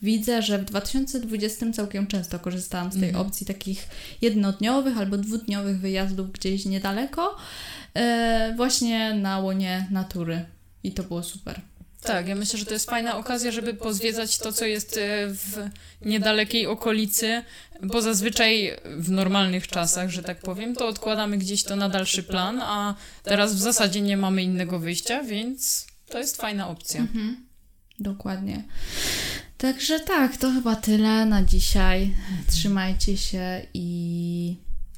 widzę, 0.02 0.42
że 0.42 0.60
w 0.60 0.66
2020 0.66 1.72
całkiem 1.74 2.08
często 2.08 2.40
korzystałam 2.40 2.92
z 2.92 3.00
tej 3.00 3.10
Mhm. 3.10 3.28
opcji 3.28 3.46
takich 3.48 3.88
jednodniowych 4.22 4.98
albo 4.98 5.18
dwudniowych 5.18 5.80
wyjazdów 5.80 6.32
gdzieś 6.32 6.66
niedaleko, 6.66 7.36
właśnie 8.56 9.14
na 9.14 9.40
łonie 9.40 9.88
natury. 9.92 10.46
I 10.84 10.92
to 10.92 11.04
było 11.04 11.24
super. 11.24 11.62
Tak, 12.02 12.28
ja 12.28 12.36
myślę, 12.36 12.60
że 12.60 12.66
to 12.66 12.74
jest 12.74 12.90
fajna 12.90 13.18
okazja, 13.18 13.52
żeby 13.52 13.74
pozwiedzać 13.74 14.38
to, 14.38 14.54
co 14.54 14.66
jest 14.66 14.98
e, 14.98 15.28
w 15.28 15.70
niedalekiej 16.02 16.68
okolicy, 16.68 17.44
bo 17.84 18.02
zazwyczaj 18.02 18.72
w 18.98 19.12
normalnych 19.12 19.68
czasach, 19.68 20.10
że 20.10 20.24
tak 20.24 20.40
powiem, 20.40 20.76
to 20.76 20.88
odkładamy 20.88 21.38
gdzieś 21.38 21.64
to 21.64 21.76
na 21.76 21.90
dalszy 21.90 22.24
plan, 22.24 22.62
a 22.62 22.96
teraz 23.24 23.56
w 23.56 23.60
zasadzie 23.60 24.02
nie 24.02 24.18
mamy 24.18 24.44
innego 24.44 24.80
wyjścia, 24.80 25.24
więc 25.24 25.88
to 26.10 26.20
jest 26.20 26.38
fajna 26.38 26.70
opcja. 26.70 27.00
Mhm. 27.00 27.46
Dokładnie. 28.00 28.64
Także 29.58 30.00
tak, 30.00 30.38
to 30.38 30.52
chyba 30.52 30.76
tyle 30.76 31.26
na 31.26 31.44
dzisiaj. 31.44 32.14
Trzymajcie 32.48 33.18
się 33.18 33.62
i 33.74 34.58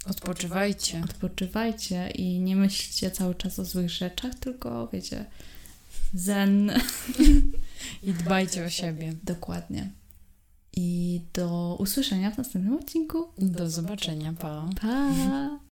Odpoczywajcie. 0.10 1.02
odpoczywajcie 1.04 2.10
i 2.10 2.40
nie 2.40 2.56
myślcie 2.56 3.12
cały 3.12 3.36
czas 3.36 3.60
o 3.60 3.66
złych 3.66 3.90
rzeczach, 3.90 4.36
tylko 4.36 4.88
wiecie, 4.94 5.26
zen. 6.14 6.72
I 8.04 8.14
dbajcie 8.14 8.66
o 8.66 8.70
siebie. 8.70 9.14
Dokładnie. 9.24 9.92
I 10.78 11.22
do 11.34 11.76
usłyszenia 11.80 12.32
w 12.32 12.38
następnym 12.38 12.74
odcinku. 12.74 13.28
Do 13.38 13.70
zobaczenia. 13.70 14.34
Pa. 14.34 14.70
Pa! 14.82 15.60